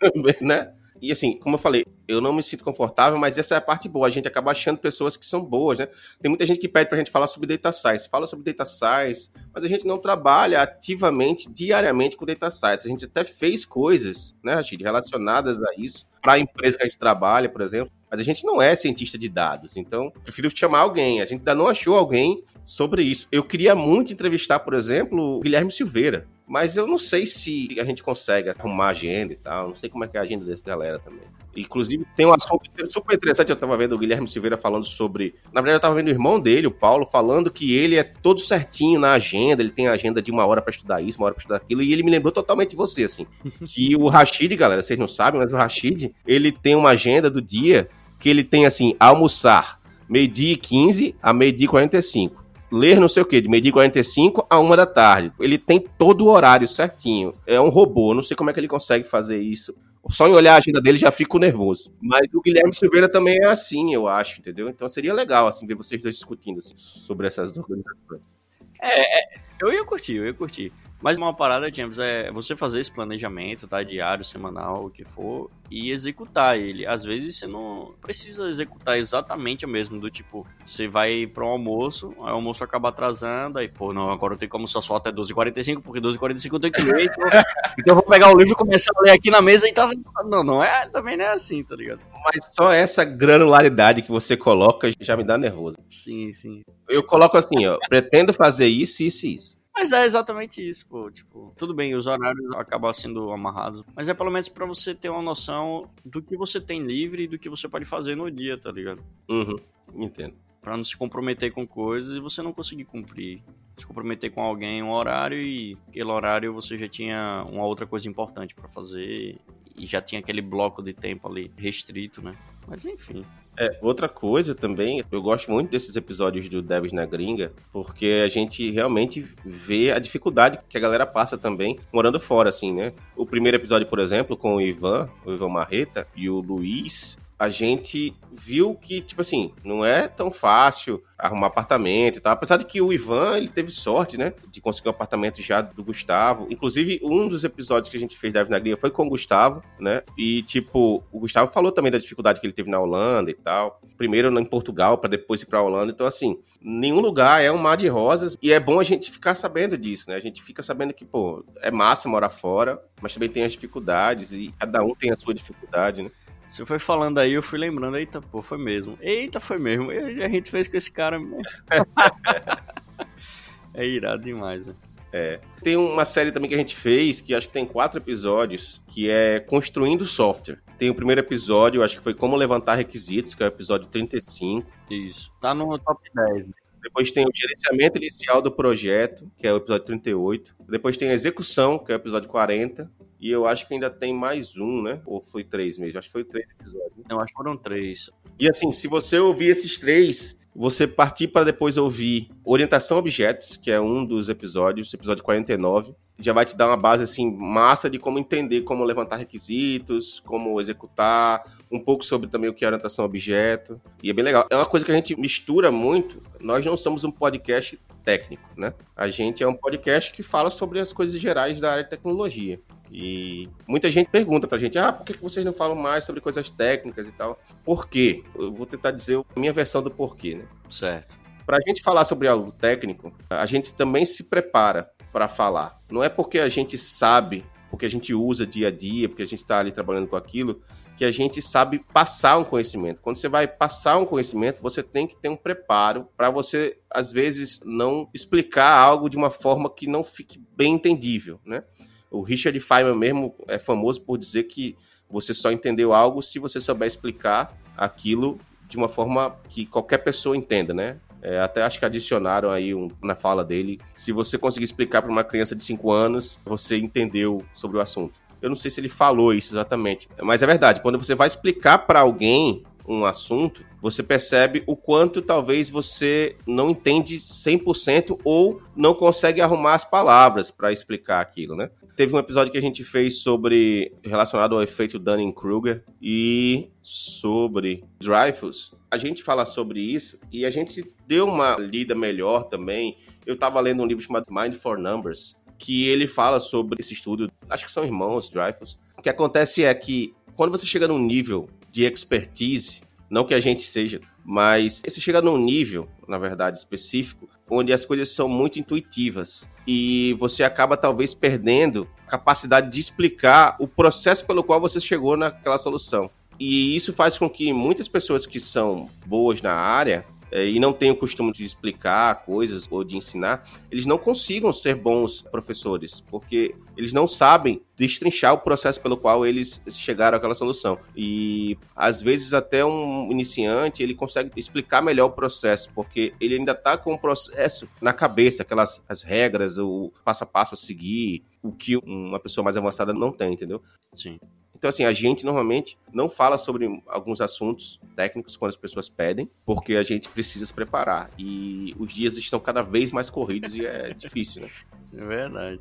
né? 0.40 0.72
E 1.00 1.12
assim, 1.12 1.38
como 1.38 1.54
eu 1.54 1.58
falei, 1.58 1.84
eu 2.08 2.20
não 2.20 2.32
me 2.32 2.42
sinto 2.42 2.64
confortável, 2.64 3.18
mas 3.18 3.38
essa 3.38 3.54
é 3.54 3.58
a 3.58 3.60
parte 3.60 3.88
boa. 3.88 4.06
A 4.06 4.10
gente 4.10 4.28
acaba 4.28 4.50
achando 4.50 4.78
pessoas 4.78 5.16
que 5.16 5.26
são 5.26 5.44
boas, 5.44 5.78
né? 5.78 5.88
Tem 6.20 6.28
muita 6.28 6.46
gente 6.46 6.60
que 6.60 6.68
pede 6.68 6.88
pra 6.88 6.98
gente 6.98 7.10
falar 7.10 7.26
sobre 7.26 7.46
data 7.48 7.72
science. 7.72 8.08
Fala 8.08 8.26
sobre 8.26 8.44
data 8.44 8.64
science, 8.64 9.30
mas 9.52 9.64
a 9.64 9.68
gente 9.68 9.86
não 9.86 9.98
trabalha 9.98 10.62
ativamente, 10.62 11.50
diariamente 11.50 12.16
com 12.16 12.24
data 12.24 12.50
science. 12.50 12.86
A 12.86 12.90
gente 12.90 13.04
até 13.04 13.24
fez 13.24 13.64
coisas, 13.64 14.34
né, 14.42 14.54
Rachid, 14.54 14.82
relacionadas 14.82 15.62
a 15.62 15.68
isso, 15.76 16.06
para 16.22 16.34
a 16.34 16.38
empresa 16.38 16.76
que 16.76 16.82
a 16.82 16.86
gente 16.86 16.98
trabalha, 16.98 17.48
por 17.48 17.60
exemplo. 17.60 17.92
Mas 18.10 18.20
a 18.20 18.22
gente 18.22 18.44
não 18.44 18.62
é 18.62 18.74
cientista 18.76 19.18
de 19.18 19.28
dados, 19.28 19.76
então 19.76 20.12
prefiro 20.22 20.50
chamar 20.54 20.80
alguém. 20.80 21.20
A 21.20 21.26
gente 21.26 21.40
ainda 21.40 21.54
não 21.54 21.66
achou 21.66 21.96
alguém 21.96 22.42
sobre 22.64 23.02
isso. 23.02 23.26
Eu 23.30 23.44
queria 23.44 23.74
muito 23.74 24.12
entrevistar, 24.12 24.60
por 24.60 24.74
exemplo, 24.74 25.38
o 25.38 25.40
Guilherme 25.40 25.72
Silveira. 25.72 26.26
Mas 26.46 26.76
eu 26.76 26.86
não 26.86 26.96
sei 26.96 27.26
se 27.26 27.76
a 27.80 27.84
gente 27.84 28.02
consegue 28.02 28.50
arrumar 28.50 28.88
agenda 28.88 29.32
e 29.32 29.36
tal. 29.36 29.68
Não 29.68 29.76
sei 29.76 29.90
como 29.90 30.04
é 30.04 30.08
que 30.08 30.16
é 30.16 30.20
a 30.20 30.22
agenda 30.22 30.44
dessa 30.44 30.64
galera 30.64 30.98
também. 31.00 31.22
Inclusive, 31.56 32.06
tem 32.14 32.24
um 32.24 32.32
assunto 32.32 32.70
super 32.88 33.16
interessante. 33.16 33.50
Eu 33.50 33.56
tava 33.56 33.76
vendo 33.76 33.94
o 33.94 33.98
Guilherme 33.98 34.28
Silveira 34.28 34.56
falando 34.56 34.84
sobre. 34.84 35.34
Na 35.52 35.60
verdade, 35.60 35.78
eu 35.78 35.80
tava 35.80 35.94
vendo 35.96 36.06
o 36.06 36.10
irmão 36.10 36.38
dele, 36.38 36.66
o 36.68 36.70
Paulo, 36.70 37.04
falando 37.10 37.50
que 37.50 37.74
ele 37.74 37.96
é 37.96 38.04
todo 38.04 38.40
certinho 38.40 39.00
na 39.00 39.12
agenda. 39.12 39.60
Ele 39.60 39.70
tem 39.70 39.88
a 39.88 39.92
agenda 39.92 40.22
de 40.22 40.30
uma 40.30 40.46
hora 40.46 40.62
para 40.62 40.70
estudar 40.70 41.00
isso, 41.00 41.18
uma 41.18 41.26
hora 41.26 41.34
pra 41.34 41.40
estudar 41.40 41.56
aquilo. 41.56 41.82
E 41.82 41.92
ele 41.92 42.04
me 42.04 42.10
lembrou 42.10 42.30
totalmente 42.30 42.70
de 42.70 42.76
você, 42.76 43.04
assim. 43.04 43.26
que 43.66 43.96
o 43.96 44.06
Rashid, 44.06 44.54
galera, 44.54 44.82
vocês 44.82 44.98
não 44.98 45.08
sabem, 45.08 45.40
mas 45.40 45.52
o 45.52 45.56
Rashid, 45.56 46.14
ele 46.26 46.52
tem 46.52 46.76
uma 46.76 46.90
agenda 46.90 47.28
do 47.28 47.42
dia 47.42 47.88
que 48.20 48.28
ele 48.28 48.44
tem, 48.44 48.66
assim, 48.66 48.94
almoçar 49.00 49.80
meio-dia 50.08 50.52
e 50.52 50.56
15 50.56 51.16
a 51.20 51.32
meio-dia 51.32 51.66
e 51.66 51.68
45 51.68 52.45
ler 52.78 53.00
não 53.00 53.08
sei 53.08 53.22
o 53.22 53.26
que, 53.26 53.40
de 53.40 53.48
meio-dia 53.48 53.72
45 53.72 54.46
a 54.48 54.58
uma 54.58 54.76
da 54.76 54.86
tarde. 54.86 55.32
Ele 55.40 55.58
tem 55.58 55.80
todo 55.80 56.24
o 56.24 56.28
horário 56.28 56.68
certinho. 56.68 57.34
É 57.46 57.60
um 57.60 57.68
robô, 57.68 58.14
não 58.14 58.22
sei 58.22 58.36
como 58.36 58.50
é 58.50 58.52
que 58.52 58.60
ele 58.60 58.68
consegue 58.68 59.06
fazer 59.06 59.38
isso. 59.38 59.74
Só 60.08 60.28
em 60.28 60.32
olhar 60.32 60.54
a 60.54 60.58
agenda 60.58 60.80
dele 60.80 60.98
já 60.98 61.10
fico 61.10 61.38
nervoso. 61.38 61.92
Mas 62.00 62.28
o 62.32 62.40
Guilherme 62.40 62.74
Silveira 62.74 63.08
também 63.08 63.38
é 63.42 63.46
assim, 63.46 63.92
eu 63.92 64.06
acho, 64.06 64.40
entendeu? 64.40 64.68
Então 64.68 64.88
seria 64.88 65.12
legal, 65.12 65.48
assim, 65.48 65.66
ver 65.66 65.74
vocês 65.74 66.00
dois 66.00 66.14
discutindo 66.14 66.60
assim, 66.60 66.74
sobre 66.76 67.26
essas 67.26 67.56
organizações. 67.56 68.36
É, 68.80 69.00
é, 69.00 69.40
eu 69.60 69.72
ia 69.72 69.84
curtir, 69.84 70.14
eu 70.14 70.26
ia 70.26 70.34
curtir. 70.34 70.72
Mas 71.00 71.18
uma 71.18 71.34
parada, 71.34 71.72
James, 71.72 71.98
é 71.98 72.30
você 72.30 72.56
fazer 72.56 72.80
esse 72.80 72.90
planejamento, 72.90 73.68
tá? 73.68 73.82
Diário, 73.82 74.24
semanal, 74.24 74.86
o 74.86 74.90
que 74.90 75.04
for, 75.04 75.50
e 75.70 75.90
executar 75.90 76.58
ele. 76.58 76.86
Às 76.86 77.04
vezes 77.04 77.38
você 77.38 77.46
não 77.46 77.94
precisa 78.00 78.48
executar 78.48 78.96
exatamente 78.96 79.64
o 79.64 79.68
mesmo, 79.68 80.00
do 80.00 80.10
tipo, 80.10 80.46
você 80.64 80.88
vai 80.88 81.26
para 81.26 81.44
um 81.44 81.48
almoço, 81.48 82.14
aí 82.20 82.32
o 82.32 82.36
almoço 82.36 82.64
acaba 82.64 82.88
atrasando, 82.88 83.58
aí, 83.58 83.68
pô, 83.68 83.92
não, 83.92 84.10
agora 84.10 84.34
eu 84.34 84.38
tenho 84.38 84.50
como 84.50 84.66
só 84.66 84.80
só 84.80 84.96
até 84.96 85.12
12h45, 85.12 85.82
porque 85.82 86.00
12h45 86.00 86.52
eu 86.52 86.60
tenho 86.60 86.72
que 86.72 86.82
ler, 86.82 87.04
então, 87.04 87.24
então 87.78 87.92
eu 87.92 87.94
vou 87.94 88.04
pegar 88.04 88.32
o 88.32 88.36
livro 88.36 88.52
e 88.52 88.56
começar 88.56 88.90
a 88.96 89.02
ler 89.02 89.10
aqui 89.10 89.30
na 89.30 89.42
mesa 89.42 89.68
e 89.68 89.72
tá. 89.72 89.90
Não, 90.24 90.42
não 90.42 90.64
é, 90.64 90.88
também 90.88 91.16
não 91.16 91.24
é 91.24 91.32
assim, 91.32 91.62
tá 91.62 91.76
ligado? 91.76 92.00
Mas 92.24 92.54
só 92.54 92.72
essa 92.72 93.04
granularidade 93.04 94.02
que 94.02 94.10
você 94.10 94.36
coloca 94.36 94.90
já 95.00 95.16
me 95.16 95.24
dá 95.24 95.36
nervoso. 95.36 95.76
Sim, 95.90 96.32
sim. 96.32 96.62
Eu 96.88 97.02
coloco 97.02 97.36
assim, 97.36 97.66
ó, 97.66 97.78
pretendo 97.88 98.32
fazer 98.32 98.66
isso, 98.66 99.02
isso 99.02 99.26
e 99.26 99.34
isso. 99.34 99.56
Mas 99.86 99.92
é 99.92 100.04
exatamente 100.04 100.68
isso, 100.68 100.84
pô. 100.88 101.08
Tipo, 101.12 101.54
tudo 101.56 101.72
bem, 101.72 101.94
os 101.94 102.08
horários 102.08 102.50
acabam 102.56 102.92
sendo 102.92 103.30
amarrados. 103.30 103.84
Mas 103.94 104.08
é 104.08 104.14
pelo 104.14 104.32
menos 104.32 104.48
para 104.48 104.66
você 104.66 104.92
ter 104.92 105.08
uma 105.08 105.22
noção 105.22 105.88
do 106.04 106.20
que 106.20 106.36
você 106.36 106.60
tem 106.60 106.82
livre 106.82 107.22
e 107.22 107.28
do 107.28 107.38
que 107.38 107.48
você 107.48 107.68
pode 107.68 107.84
fazer 107.84 108.16
no 108.16 108.28
dia, 108.28 108.58
tá 108.58 108.72
ligado? 108.72 109.00
Uhum, 109.28 109.54
entendo. 109.94 110.34
Pra 110.60 110.76
não 110.76 110.82
se 110.82 110.96
comprometer 110.96 111.52
com 111.52 111.64
coisas 111.64 112.16
e 112.16 112.20
você 112.20 112.42
não 112.42 112.52
conseguir 112.52 112.84
cumprir. 112.84 113.44
Se 113.78 113.86
comprometer 113.86 114.32
com 114.32 114.42
alguém 114.42 114.82
um 114.82 114.90
horário 114.90 115.38
e 115.38 115.78
aquele 115.86 116.10
horário 116.10 116.52
você 116.52 116.76
já 116.76 116.88
tinha 116.88 117.44
uma 117.48 117.64
outra 117.64 117.86
coisa 117.86 118.08
importante 118.08 118.56
para 118.56 118.66
fazer 118.66 119.38
e 119.76 119.86
já 119.86 120.00
tinha 120.00 120.18
aquele 120.18 120.42
bloco 120.42 120.82
de 120.82 120.92
tempo 120.92 121.28
ali 121.28 121.52
restrito, 121.56 122.20
né? 122.20 122.34
Mas 122.66 122.84
enfim. 122.86 123.24
É, 123.58 123.78
outra 123.80 124.08
coisa 124.08 124.54
também, 124.54 125.02
eu 125.10 125.22
gosto 125.22 125.50
muito 125.50 125.70
desses 125.70 125.96
episódios 125.96 126.48
do 126.48 126.60
Devs 126.60 126.92
na 126.92 127.06
Gringa, 127.06 127.52
porque 127.72 128.22
a 128.24 128.28
gente 128.28 128.70
realmente 128.70 129.26
vê 129.44 129.90
a 129.92 129.98
dificuldade 129.98 130.58
que 130.68 130.76
a 130.76 130.80
galera 130.80 131.06
passa 131.06 131.38
também 131.38 131.78
morando 131.92 132.20
fora, 132.20 132.50
assim, 132.50 132.72
né? 132.72 132.92
O 133.16 133.24
primeiro 133.24 133.56
episódio, 133.56 133.86
por 133.86 133.98
exemplo, 133.98 134.36
com 134.36 134.56
o 134.56 134.60
Ivan, 134.60 135.08
o 135.24 135.32
Ivan 135.32 135.48
Marreta 135.48 136.06
e 136.14 136.28
o 136.28 136.40
Luiz, 136.40 137.18
a 137.38 137.48
gente 137.48 138.16
viu 138.32 138.74
que, 138.74 139.00
tipo 139.00 139.20
assim, 139.20 139.52
não 139.64 139.84
é 139.84 140.08
tão 140.08 140.30
fácil 140.30 141.02
arrumar 141.18 141.46
apartamento 141.46 142.16
e 142.16 142.20
tal. 142.20 142.32
Apesar 142.32 142.56
de 142.56 142.66
que 142.66 142.80
o 142.80 142.92
Ivan, 142.92 143.36
ele 143.36 143.48
teve 143.48 143.70
sorte, 143.70 144.18
né? 144.18 144.32
De 144.50 144.60
conseguir 144.60 144.88
um 144.88 144.90
apartamento 144.90 145.40
já 145.42 145.60
do 145.60 145.84
Gustavo. 145.84 146.46
Inclusive, 146.50 147.00
um 147.02 147.28
dos 147.28 147.44
episódios 147.44 147.90
que 147.90 147.96
a 147.96 148.00
gente 148.00 148.16
fez 148.16 148.32
da 148.32 148.42
Vinagria 148.42 148.76
foi 148.76 148.90
com 148.90 149.06
o 149.06 149.08
Gustavo, 149.08 149.62
né? 149.78 150.02
E, 150.16 150.42
tipo, 150.42 151.02
o 151.12 151.20
Gustavo 151.20 151.50
falou 151.50 151.72
também 151.72 151.90
da 151.90 151.98
dificuldade 151.98 152.40
que 152.40 152.46
ele 152.46 152.52
teve 152.52 152.70
na 152.70 152.80
Holanda 152.80 153.30
e 153.30 153.34
tal. 153.34 153.80
Primeiro 153.96 154.26
em 154.38 154.44
Portugal, 154.44 154.98
para 154.98 155.10
depois 155.10 155.42
ir 155.42 155.46
pra 155.46 155.62
Holanda. 155.62 155.92
Então, 155.92 156.06
assim, 156.06 156.38
nenhum 156.60 157.00
lugar 157.00 157.42
é 157.42 157.50
um 157.50 157.58
mar 157.58 157.76
de 157.76 157.88
rosas. 157.88 158.36
E 158.42 158.52
é 158.52 158.60
bom 158.60 158.80
a 158.80 158.84
gente 158.84 159.10
ficar 159.10 159.34
sabendo 159.34 159.76
disso, 159.76 160.10
né? 160.10 160.16
A 160.16 160.20
gente 160.20 160.42
fica 160.42 160.62
sabendo 160.62 160.92
que, 160.92 161.04
pô, 161.04 161.44
é 161.60 161.70
massa 161.70 162.08
morar 162.08 162.28
fora, 162.28 162.82
mas 163.00 163.14
também 163.14 163.28
tem 163.28 163.44
as 163.44 163.52
dificuldades 163.52 164.32
e 164.32 164.54
cada 164.58 164.82
um 164.82 164.94
tem 164.94 165.10
a 165.10 165.16
sua 165.16 165.34
dificuldade, 165.34 166.02
né? 166.02 166.10
Você 166.48 166.64
foi 166.64 166.78
falando 166.78 167.18
aí, 167.18 167.32
eu 167.32 167.42
fui 167.42 167.58
lembrando, 167.58 167.96
eita, 167.96 168.20
pô, 168.20 168.42
foi 168.42 168.58
mesmo. 168.58 168.96
Eita, 169.00 169.40
foi 169.40 169.58
mesmo. 169.58 169.92
E 169.92 170.22
a 170.22 170.28
gente 170.28 170.50
fez 170.50 170.68
com 170.68 170.76
esse 170.76 170.90
cara. 170.90 171.18
é 173.74 173.86
irado 173.86 174.22
demais, 174.22 174.66
né? 174.66 174.74
É. 175.12 175.40
Tem 175.62 175.76
uma 175.76 176.04
série 176.04 176.30
também 176.30 176.48
que 176.48 176.54
a 176.54 176.58
gente 176.58 176.76
fez, 176.76 177.20
que 177.20 177.34
acho 177.34 177.46
que 177.46 177.52
tem 177.52 177.64
quatro 177.64 177.98
episódios, 177.98 178.82
que 178.88 179.08
é 179.08 179.40
Construindo 179.40 180.04
Software. 180.04 180.60
Tem 180.78 180.90
o 180.90 180.94
primeiro 180.94 181.20
episódio, 181.20 181.82
acho 181.82 181.96
que 181.96 182.04
foi 182.04 182.14
Como 182.14 182.36
Levantar 182.36 182.74
Requisitos, 182.74 183.34
que 183.34 183.42
é 183.42 183.46
o 183.46 183.48
episódio 183.48 183.88
35. 183.88 184.70
Isso. 184.90 185.32
Tá 185.40 185.54
no 185.54 185.78
top 185.78 186.02
10. 186.14 186.46
Né? 186.86 186.88
Depois 186.88 187.10
tem 187.10 187.24
o 187.24 187.30
gerenciamento 187.34 187.98
inicial 187.98 188.40
do 188.40 188.50
projeto, 188.50 189.30
que 189.36 189.46
é 189.46 189.52
o 189.52 189.56
episódio 189.56 189.86
38. 189.86 190.56
Depois 190.68 190.96
tem 190.96 191.10
a 191.10 191.14
execução, 191.14 191.78
que 191.78 191.92
é 191.92 191.94
o 191.94 191.96
episódio 191.96 192.28
40. 192.28 192.90
E 193.18 193.30
eu 193.30 193.46
acho 193.46 193.66
que 193.66 193.74
ainda 193.74 193.90
tem 193.90 194.14
mais 194.14 194.56
um, 194.56 194.82
né? 194.82 195.00
Ou 195.06 195.20
foi 195.20 195.42
três 195.42 195.78
mesmo? 195.78 195.98
Acho 195.98 196.08
que 196.08 196.12
foi 196.12 196.24
três 196.24 196.46
episódios. 196.60 197.04
Não, 197.08 197.18
acho 197.18 197.28
que 197.28 197.36
foram 197.36 197.56
três. 197.56 198.10
E 198.38 198.48
assim, 198.48 198.70
se 198.70 198.86
você 198.86 199.18
ouvir 199.18 199.46
esses 199.46 199.78
três, 199.78 200.36
você 200.56 200.86
partir 200.86 201.28
para 201.28 201.44
depois 201.44 201.76
ouvir 201.76 202.30
Orientação 202.42 202.96
a 202.96 203.00
Objetos, 203.00 203.58
que 203.58 203.70
é 203.70 203.78
um 203.78 204.04
dos 204.04 204.30
episódios, 204.30 204.92
episódio 204.94 205.22
49, 205.22 205.94
já 206.18 206.32
vai 206.32 206.46
te 206.46 206.56
dar 206.56 206.66
uma 206.66 206.78
base 206.78 207.02
assim 207.02 207.30
massa 207.30 207.90
de 207.90 207.98
como 207.98 208.18
entender 208.18 208.62
como 208.62 208.82
levantar 208.82 209.16
requisitos, 209.16 210.20
como 210.20 210.58
executar, 210.58 211.44
um 211.70 211.78
pouco 211.78 212.02
sobre 212.02 212.26
também 212.26 212.48
o 212.48 212.54
que 212.54 212.64
é 212.64 212.68
orientação 212.68 213.04
a 213.04 213.06
objeto. 213.06 213.78
E 214.02 214.08
é 214.08 214.12
bem 214.14 214.24
legal. 214.24 214.46
É 214.48 214.56
uma 214.56 214.64
coisa 214.64 214.84
que 214.84 214.90
a 214.90 214.94
gente 214.94 215.14
mistura 215.20 215.70
muito. 215.70 216.22
Nós 216.40 216.64
não 216.64 216.76
somos 216.76 217.04
um 217.04 217.10
podcast 217.10 217.78
técnico, 218.02 218.48
né? 218.56 218.72
A 218.96 219.08
gente 219.08 219.42
é 219.42 219.48
um 219.48 219.54
podcast 219.54 220.12
que 220.12 220.22
fala 220.22 220.48
sobre 220.48 220.78
as 220.80 220.92
coisas 220.92 221.20
gerais 221.20 221.60
da 221.60 221.72
área 221.72 221.84
de 221.84 221.90
tecnologia. 221.90 222.58
E 222.90 223.48
muita 223.66 223.90
gente 223.90 224.10
pergunta 224.10 224.46
pra 224.46 224.58
gente: 224.58 224.78
ah, 224.78 224.92
por 224.92 225.04
que 225.04 225.16
vocês 225.20 225.44
não 225.44 225.52
falam 225.52 225.76
mais 225.76 226.04
sobre 226.04 226.20
coisas 226.20 226.48
técnicas 226.50 227.06
e 227.06 227.12
tal? 227.12 227.38
Por 227.64 227.88
quê? 227.88 228.22
Eu 228.34 228.52
vou 228.52 228.66
tentar 228.66 228.90
dizer 228.90 229.18
a 229.34 229.40
minha 229.40 229.52
versão 229.52 229.82
do 229.82 229.90
porquê, 229.90 230.34
né? 230.34 230.44
Certo. 230.70 231.16
Pra 231.44 231.60
gente 231.66 231.82
falar 231.82 232.04
sobre 232.04 232.26
algo 232.26 232.50
técnico, 232.52 233.12
a 233.30 233.46
gente 233.46 233.74
também 233.74 234.04
se 234.04 234.24
prepara 234.24 234.90
para 235.12 235.28
falar. 235.28 235.80
Não 235.90 236.02
é 236.02 236.08
porque 236.08 236.40
a 236.40 236.48
gente 236.48 236.76
sabe, 236.76 237.44
porque 237.70 237.86
a 237.86 237.90
gente 237.90 238.12
usa 238.12 238.46
dia 238.46 238.68
a 238.68 238.70
dia, 238.70 239.08
porque 239.08 239.22
a 239.22 239.26
gente 239.28 239.44
tá 239.44 239.60
ali 239.60 239.70
trabalhando 239.70 240.08
com 240.08 240.16
aquilo, 240.16 240.60
que 240.96 241.04
a 241.04 241.10
gente 241.10 241.42
sabe 241.42 241.84
passar 241.92 242.38
um 242.38 242.44
conhecimento. 242.44 243.02
Quando 243.02 243.18
você 243.18 243.28
vai 243.28 243.46
passar 243.46 243.98
um 243.98 244.06
conhecimento, 244.06 244.62
você 244.62 244.82
tem 244.82 245.06
que 245.06 245.14
ter 245.14 245.28
um 245.28 245.36
preparo 245.36 246.08
para 246.16 246.30
você, 246.30 246.78
às 246.90 247.12
vezes, 247.12 247.60
não 247.64 248.08
explicar 248.14 248.76
algo 248.76 249.08
de 249.08 249.16
uma 249.16 249.30
forma 249.30 249.70
que 249.70 249.86
não 249.86 250.02
fique 250.02 250.42
bem 250.56 250.74
entendível, 250.74 251.38
né? 251.44 251.62
O 252.10 252.22
Richard 252.22 252.58
Feynman 252.60 252.96
mesmo 252.96 253.34
é 253.48 253.58
famoso 253.58 254.00
por 254.00 254.18
dizer 254.18 254.44
que 254.44 254.76
você 255.08 255.32
só 255.32 255.52
entendeu 255.52 255.92
algo 255.92 256.22
se 256.22 256.38
você 256.38 256.60
souber 256.60 256.86
explicar 256.86 257.56
aquilo 257.76 258.38
de 258.68 258.76
uma 258.76 258.88
forma 258.88 259.36
que 259.48 259.66
qualquer 259.66 259.98
pessoa 259.98 260.36
entenda, 260.36 260.74
né? 260.74 260.98
É, 261.22 261.40
até 261.40 261.62
acho 261.62 261.78
que 261.78 261.84
adicionaram 261.84 262.50
aí 262.50 262.74
um, 262.74 262.90
na 263.02 263.14
fala 263.14 263.44
dele. 263.44 263.80
Se 263.94 264.12
você 264.12 264.38
conseguir 264.38 264.64
explicar 264.64 265.02
para 265.02 265.10
uma 265.10 265.24
criança 265.24 265.56
de 265.56 265.62
5 265.62 265.90
anos, 265.90 266.40
você 266.44 266.76
entendeu 266.76 267.44
sobre 267.52 267.78
o 267.78 267.80
assunto. 267.80 268.20
Eu 268.40 268.48
não 268.48 268.56
sei 268.56 268.70
se 268.70 268.80
ele 268.80 268.88
falou 268.88 269.32
isso 269.32 269.54
exatamente, 269.54 270.08
mas 270.22 270.42
é 270.42 270.46
verdade. 270.46 270.80
Quando 270.80 270.98
você 270.98 271.14
vai 271.14 271.26
explicar 271.26 271.78
para 271.78 272.00
alguém 272.00 272.62
um 272.86 273.04
assunto, 273.04 273.64
você 273.80 274.02
percebe 274.02 274.62
o 274.66 274.76
quanto 274.76 275.20
talvez 275.20 275.68
você 275.68 276.36
não 276.46 276.70
entende 276.70 277.16
100% 277.16 278.20
ou 278.22 278.62
não 278.76 278.94
consegue 278.94 279.40
arrumar 279.40 279.74
as 279.74 279.84
palavras 279.84 280.50
para 280.50 280.70
explicar 280.70 281.20
aquilo, 281.20 281.56
né? 281.56 281.70
Teve 281.96 282.14
um 282.14 282.18
episódio 282.18 282.52
que 282.52 282.58
a 282.58 282.62
gente 282.62 282.84
fez 282.84 283.22
sobre 283.22 283.90
relacionado 284.04 284.54
ao 284.54 284.62
efeito 284.62 284.98
Dunning-Kruger 284.98 285.82
e 286.00 286.70
sobre 286.82 287.82
Dreyfus. 287.98 288.74
A 288.90 288.98
gente 288.98 289.22
fala 289.22 289.46
sobre 289.46 289.80
isso 289.80 290.18
e 290.30 290.44
a 290.44 290.50
gente 290.50 290.84
deu 291.06 291.26
uma 291.26 291.56
lida 291.56 291.94
melhor 291.94 292.50
também. 292.50 292.98
Eu 293.24 293.32
estava 293.32 293.58
lendo 293.60 293.82
um 293.82 293.86
livro 293.86 294.04
chamado 294.04 294.26
Mind 294.30 294.56
for 294.56 294.78
Numbers, 294.78 295.36
que 295.58 295.88
ele 295.88 296.06
fala 296.06 296.38
sobre 296.38 296.76
esse 296.78 296.92
estudo, 296.92 297.32
acho 297.48 297.64
que 297.64 297.72
são 297.72 297.82
irmãos 297.82 298.28
Dreyfus. 298.28 298.78
O 298.98 299.00
que 299.00 299.08
acontece 299.08 299.64
é 299.64 299.74
que 299.74 300.14
quando 300.34 300.50
você 300.50 300.66
chega 300.66 300.86
num 300.86 300.98
nível 300.98 301.48
de 301.72 301.84
expertise, 301.84 302.82
não 303.10 303.24
que 303.24 303.34
a 303.34 303.40
gente 303.40 303.62
seja, 303.62 304.00
mas 304.24 304.82
você 304.84 305.00
chega 305.00 305.22
num 305.22 305.36
nível, 305.36 305.88
na 306.08 306.18
verdade, 306.18 306.58
específico, 306.58 307.28
onde 307.48 307.72
as 307.72 307.84
coisas 307.84 308.10
são 308.10 308.28
muito 308.28 308.58
intuitivas 308.58 309.48
e 309.66 310.14
você 310.18 310.42
acaba 310.42 310.76
talvez 310.76 311.14
perdendo 311.14 311.88
a 312.06 312.10
capacidade 312.10 312.70
de 312.70 312.80
explicar 312.80 313.56
o 313.60 313.68
processo 313.68 314.24
pelo 314.26 314.42
qual 314.42 314.60
você 314.60 314.80
chegou 314.80 315.16
naquela 315.16 315.58
solução. 315.58 316.10
E 316.38 316.76
isso 316.76 316.92
faz 316.92 317.16
com 317.16 317.30
que 317.30 317.52
muitas 317.52 317.88
pessoas 317.88 318.26
que 318.26 318.38
são 318.38 318.88
boas 319.06 319.40
na 319.40 319.54
área 319.54 320.04
e 320.32 320.58
não 320.58 320.72
têm 320.72 320.90
o 320.90 320.96
costume 320.96 321.32
de 321.32 321.44
explicar 321.44 322.24
coisas 322.24 322.66
ou 322.70 322.82
de 322.82 322.96
ensinar, 322.96 323.48
eles 323.70 323.86
não 323.86 323.98
consigam 323.98 324.52
ser 324.52 324.74
bons 324.74 325.22
professores, 325.22 326.00
porque 326.00 326.54
eles 326.76 326.92
não 326.92 327.06
sabem 327.06 327.62
destrinchar 327.76 328.34
o 328.34 328.38
processo 328.38 328.80
pelo 328.80 328.96
qual 328.96 329.24
eles 329.24 329.62
chegaram 329.70 330.16
àquela 330.16 330.34
solução. 330.34 330.78
E 330.96 331.56
às 331.74 332.00
vezes 332.00 332.34
até 332.34 332.64
um 332.64 333.10
iniciante 333.10 333.82
ele 333.82 333.94
consegue 333.94 334.30
explicar 334.36 334.82
melhor 334.82 335.06
o 335.06 335.12
processo, 335.12 335.70
porque 335.74 336.12
ele 336.20 336.36
ainda 336.36 336.52
está 336.52 336.76
com 336.76 336.94
o 336.94 336.98
processo 336.98 337.68
na 337.80 337.92
cabeça, 337.92 338.42
aquelas 338.42 338.82
as 338.88 339.02
regras, 339.02 339.58
o 339.58 339.92
passo 340.04 340.24
a 340.24 340.26
passo 340.26 340.54
a 340.54 340.58
seguir, 340.58 341.22
o 341.42 341.52
que 341.52 341.76
uma 341.76 342.18
pessoa 342.18 342.44
mais 342.44 342.56
avançada 342.56 342.92
não 342.92 343.12
tem, 343.12 343.32
entendeu? 343.32 343.62
Sim. 343.94 344.18
Então, 344.56 344.70
assim, 344.70 344.84
a 344.84 344.92
gente 344.92 345.24
normalmente 345.26 345.78
não 345.92 346.08
fala 346.08 346.38
sobre 346.38 346.82
alguns 346.86 347.20
assuntos 347.20 347.78
técnicos 347.94 348.36
quando 348.38 348.48
as 348.48 348.56
pessoas 348.56 348.88
pedem, 348.88 349.30
porque 349.44 349.76
a 349.76 349.82
gente 349.82 350.08
precisa 350.08 350.46
se 350.46 350.54
preparar. 350.54 351.10
E 351.18 351.74
os 351.78 351.92
dias 351.92 352.16
estão 352.16 352.40
cada 352.40 352.62
vez 352.62 352.90
mais 352.90 353.10
corridos 353.10 353.54
e 353.54 353.66
é 353.66 353.92
difícil, 353.94 354.42
né? 354.42 354.48
É 354.96 355.04
verdade. 355.04 355.60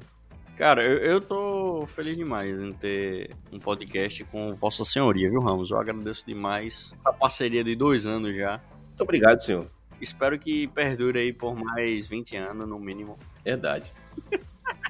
Cara, 0.56 0.82
eu, 0.82 0.98
eu 1.00 1.20
tô 1.20 1.86
feliz 1.88 2.16
demais 2.16 2.58
em 2.58 2.72
ter 2.72 3.32
um 3.52 3.60
podcast 3.60 4.24
com 4.26 4.56
Vossa 4.56 4.86
Senhoria, 4.86 5.30
viu, 5.30 5.42
Ramos? 5.42 5.72
Eu 5.72 5.78
agradeço 5.78 6.26
demais 6.26 6.96
a 7.04 7.12
parceria 7.12 7.66
de 7.66 7.76
dois 7.76 8.06
anos 8.06 8.34
já. 8.34 8.62
Muito 8.88 9.02
obrigado, 9.02 9.42
senhor. 9.42 9.70
Espero 10.00 10.40
que 10.40 10.68
perdure 10.68 11.20
aí 11.20 11.34
por 11.34 11.54
mais 11.54 12.08
20 12.08 12.38
anos, 12.38 12.68
no 12.70 12.80
mínimo. 12.80 13.20
Verdade. 13.44 13.94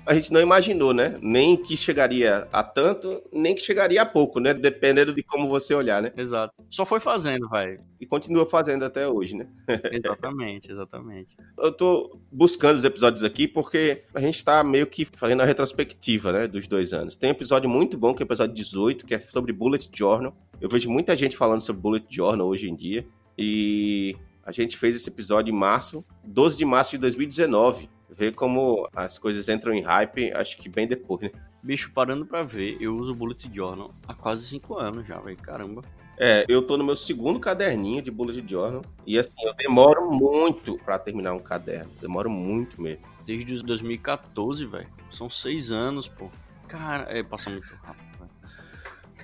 a 0.05 0.13
gente 0.13 0.31
não 0.31 0.39
imaginou, 0.39 0.93
né? 0.93 1.17
Nem 1.21 1.57
que 1.57 1.75
chegaria 1.75 2.47
a 2.51 2.63
tanto, 2.63 3.23
nem 3.33 3.55
que 3.55 3.61
chegaria 3.61 4.01
a 4.01 4.05
pouco, 4.05 4.39
né? 4.39 4.53
Dependendo 4.53 5.13
de 5.13 5.23
como 5.23 5.47
você 5.47 5.73
olhar, 5.73 6.01
né? 6.01 6.13
Exato. 6.15 6.53
Só 6.69 6.85
foi 6.85 6.99
fazendo, 6.99 7.49
vai. 7.49 7.79
E 7.99 8.05
continua 8.05 8.45
fazendo 8.45 8.85
até 8.85 9.07
hoje, 9.07 9.35
né? 9.35 9.47
exatamente, 9.91 10.71
exatamente. 10.71 11.35
Eu 11.57 11.71
tô 11.71 12.19
buscando 12.31 12.77
os 12.77 12.85
episódios 12.85 13.23
aqui 13.23 13.47
porque 13.47 14.03
a 14.13 14.21
gente 14.21 14.43
tá 14.45 14.63
meio 14.63 14.85
que 14.85 15.05
fazendo 15.05 15.41
a 15.41 15.45
retrospectiva, 15.45 16.31
né? 16.31 16.47
Dos 16.47 16.67
dois 16.67 16.93
anos. 16.93 17.15
Tem 17.15 17.29
um 17.29 17.33
episódio 17.33 17.69
muito 17.69 17.97
bom, 17.97 18.13
que 18.13 18.21
é 18.21 18.25
o 18.25 18.27
episódio 18.27 18.53
18, 18.53 19.05
que 19.05 19.15
é 19.15 19.19
sobre 19.19 19.51
Bullet 19.51 19.89
Journal. 19.91 20.35
Eu 20.61 20.69
vejo 20.69 20.89
muita 20.89 21.15
gente 21.15 21.35
falando 21.35 21.61
sobre 21.61 21.81
Bullet 21.81 22.05
Journal 22.09 22.47
hoje 22.47 22.69
em 22.69 22.75
dia. 22.75 23.05
E 23.37 24.15
a 24.43 24.51
gente 24.51 24.77
fez 24.77 24.95
esse 24.95 25.09
episódio 25.09 25.51
em 25.51 25.57
março, 25.57 26.05
12 26.23 26.57
de 26.57 26.63
março 26.63 26.91
de 26.91 26.99
2019 26.99 27.89
ver 28.09 28.33
como 28.33 28.87
as 28.95 29.17
coisas 29.17 29.49
entram 29.49 29.73
em 29.73 29.81
hype, 29.81 30.31
acho 30.33 30.57
que 30.57 30.69
bem 30.69 30.87
depois, 30.87 31.21
né? 31.21 31.31
Bicho, 31.61 31.91
parando 31.91 32.25
pra 32.25 32.43
ver, 32.43 32.77
eu 32.79 32.95
uso 32.95 33.11
o 33.11 33.15
Bullet 33.15 33.49
Journal 33.53 33.91
há 34.07 34.13
quase 34.13 34.45
cinco 34.45 34.77
anos 34.77 35.07
já, 35.07 35.19
velho. 35.19 35.37
Caramba. 35.37 35.81
É, 36.17 36.45
eu 36.47 36.61
tô 36.61 36.77
no 36.77 36.83
meu 36.83 36.95
segundo 36.95 37.39
caderninho 37.39 38.01
de 38.01 38.11
Bullet 38.11 38.47
Journal. 38.47 38.83
E 39.05 39.17
assim, 39.17 39.43
eu 39.43 39.53
demoro 39.53 40.09
muito 40.11 40.77
para 40.77 40.97
terminar 40.99 41.33
um 41.33 41.39
caderno. 41.39 41.91
Demoro 41.99 42.29
muito 42.29 42.81
mesmo. 42.81 43.03
Desde 43.25 43.63
2014, 43.63 44.65
velho. 44.65 44.87
São 45.11 45.29
seis 45.29 45.71
anos, 45.71 46.07
pô. 46.07 46.29
Cara, 46.67 47.05
é, 47.09 47.23
passa 47.23 47.49
muito 47.49 47.67
rápido, 47.83 48.07
velho. 48.19 48.31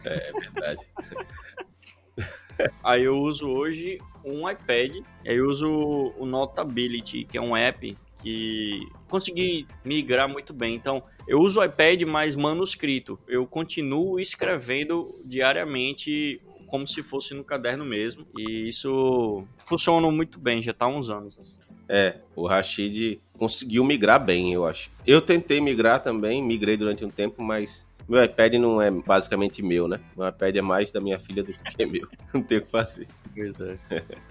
É, 0.04 0.30
é 0.30 0.32
verdade. 0.34 0.88
Aí 2.84 3.04
eu 3.04 3.18
uso 3.20 3.48
hoje 3.48 4.00
um 4.26 4.50
iPad. 4.50 5.04
Aí 5.26 5.36
eu 5.36 5.48
uso 5.48 5.70
o 6.18 6.26
Notability, 6.26 7.24
que 7.24 7.38
é 7.38 7.42
um 7.42 7.56
app 7.56 7.96
que 8.22 8.88
consegui 9.08 9.68
migrar 9.84 10.30
muito 10.30 10.54
bem. 10.54 10.76
Então, 10.76 11.04
eu 11.28 11.40
uso 11.40 11.60
o 11.60 11.64
iPad 11.64 12.04
mais 12.04 12.36
manuscrito. 12.36 13.20
Eu 13.28 13.46
continuo 13.46 14.20
escrevendo 14.20 15.20
diariamente 15.26 16.42
como 16.68 16.88
se 16.88 17.04
fosse 17.04 17.34
no 17.34 17.44
caderno 17.44 17.84
mesmo. 17.84 18.26
E 18.38 18.70
isso 18.70 19.44
funciona 19.58 20.10
muito 20.10 20.40
bem, 20.40 20.62
já 20.62 20.72
está 20.72 20.86
há 20.86 20.90
uns 20.90 21.10
anos. 21.10 21.56
É, 21.90 22.20
o 22.36 22.48
Rashid 22.48 23.20
conseguiu 23.38 23.84
migrar 23.84 24.24
bem, 24.24 24.54
eu 24.54 24.66
acho. 24.66 24.90
Eu 25.06 25.22
tentei 25.22 25.60
migrar 25.60 26.02
também, 26.02 26.42
migrei 26.42 26.78
durante 26.78 27.04
um 27.04 27.10
tempo, 27.10 27.44
mas 27.44 27.86
meu 28.08 28.24
iPad 28.24 28.54
não 28.54 28.82
é 28.82 28.90
basicamente 28.90 29.62
meu, 29.62 29.88
né? 29.88 30.00
Meu 30.16 30.28
iPad 30.28 30.56
é 30.56 30.62
mais 30.62 30.92
da 30.92 31.02
minha 31.02 31.20
filha 31.20 31.44
do 31.44 31.52
que 31.52 31.86
meu. 31.86 32.08
Não 32.34 32.42
tem 32.42 32.58
o 32.58 32.62
que 32.62 32.70
fazer. 32.70 33.08
Pois 33.34 33.60
é. 33.60 33.78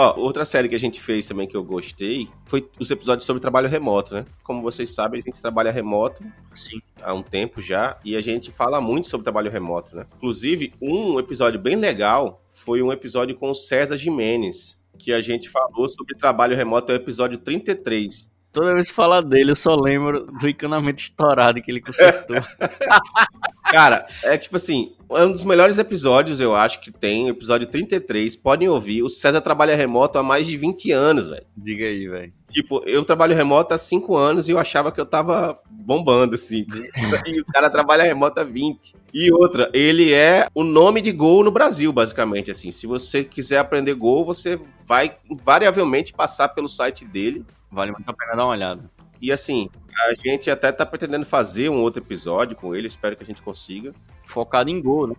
Ó, 0.00 0.14
outra 0.16 0.44
série 0.44 0.68
que 0.68 0.76
a 0.76 0.78
gente 0.78 1.00
fez 1.00 1.26
também 1.26 1.48
que 1.48 1.56
eu 1.56 1.64
gostei 1.64 2.28
foi 2.46 2.70
os 2.78 2.88
episódios 2.88 3.26
sobre 3.26 3.42
trabalho 3.42 3.68
remoto, 3.68 4.14
né? 4.14 4.24
Como 4.44 4.62
vocês 4.62 4.90
sabem, 4.90 5.20
a 5.20 5.24
gente 5.24 5.42
trabalha 5.42 5.72
remoto 5.72 6.22
Sim. 6.54 6.80
há 7.02 7.12
um 7.12 7.20
tempo 7.20 7.60
já 7.60 7.98
e 8.04 8.14
a 8.14 8.20
gente 8.20 8.52
fala 8.52 8.80
muito 8.80 9.08
sobre 9.08 9.24
trabalho 9.24 9.50
remoto, 9.50 9.96
né? 9.96 10.06
Inclusive, 10.16 10.72
um 10.80 11.18
episódio 11.18 11.58
bem 11.58 11.74
legal 11.74 12.40
foi 12.52 12.80
um 12.80 12.92
episódio 12.92 13.34
com 13.34 13.50
o 13.50 13.56
César 13.56 13.96
Jimenez, 13.96 14.80
que 14.96 15.12
a 15.12 15.20
gente 15.20 15.48
falou 15.48 15.88
sobre 15.88 16.16
trabalho 16.16 16.56
remoto, 16.56 16.92
é 16.92 16.94
o 16.94 16.96
episódio 16.96 17.36
33. 17.36 18.30
Toda 18.52 18.74
vez 18.74 18.90
que 18.90 18.94
falar 18.94 19.20
dele, 19.20 19.50
eu 19.50 19.56
só 19.56 19.74
lembro 19.74 20.26
do 20.26 20.48
encanamento 20.48 21.02
estourado 21.02 21.60
que 21.60 21.72
ele 21.72 21.80
consertou. 21.80 22.36
Cara, 23.70 24.06
é 24.22 24.36
tipo 24.36 24.56
assim, 24.56 24.92
é 25.10 25.24
um 25.24 25.32
dos 25.32 25.44
melhores 25.44 25.78
episódios, 25.78 26.40
eu 26.40 26.54
acho, 26.54 26.80
que 26.80 26.90
tem, 26.90 27.28
episódio 27.28 27.66
33, 27.66 28.36
podem 28.36 28.68
ouvir. 28.68 29.02
O 29.02 29.08
César 29.08 29.40
trabalha 29.40 29.76
remoto 29.76 30.18
há 30.18 30.22
mais 30.22 30.46
de 30.46 30.56
20 30.56 30.90
anos, 30.92 31.28
velho. 31.28 31.46
Diga 31.56 31.86
aí, 31.86 32.06
velho. 32.06 32.32
Tipo, 32.50 32.82
eu 32.86 33.04
trabalho 33.04 33.34
remoto 33.34 33.74
há 33.74 33.78
5 33.78 34.16
anos 34.16 34.48
e 34.48 34.52
eu 34.52 34.58
achava 34.58 34.92
que 34.92 35.00
eu 35.00 35.06
tava 35.06 35.58
bombando, 35.70 36.34
assim. 36.34 36.66
e 37.26 37.40
o 37.40 37.44
cara 37.46 37.70
trabalha 37.70 38.04
remoto 38.04 38.40
há 38.40 38.44
20. 38.44 38.94
E 39.12 39.32
outra, 39.32 39.70
ele 39.72 40.12
é 40.12 40.48
o 40.54 40.62
nome 40.62 41.00
de 41.00 41.12
Gol 41.12 41.44
no 41.44 41.50
Brasil, 41.50 41.92
basicamente, 41.92 42.50
assim. 42.50 42.70
Se 42.70 42.86
você 42.86 43.24
quiser 43.24 43.58
aprender 43.58 43.94
Gol, 43.94 44.24
você 44.24 44.58
vai 44.84 45.16
invariavelmente 45.30 46.12
passar 46.12 46.48
pelo 46.48 46.68
site 46.68 47.04
dele. 47.04 47.44
Vale 47.70 47.92
muito 47.92 48.08
a 48.08 48.14
pena 48.14 48.36
dar 48.36 48.44
uma 48.44 48.52
olhada. 48.52 48.90
E 49.20 49.32
assim, 49.32 49.68
a 50.06 50.14
gente 50.14 50.50
até 50.50 50.70
tá 50.70 50.86
pretendendo 50.86 51.26
fazer 51.26 51.68
um 51.68 51.80
outro 51.80 52.02
episódio 52.02 52.56
com 52.56 52.74
ele, 52.74 52.86
espero 52.86 53.16
que 53.16 53.22
a 53.22 53.26
gente 53.26 53.42
consiga. 53.42 53.92
Focado 54.26 54.70
em 54.70 54.80
gol, 54.80 55.06
né? 55.06 55.14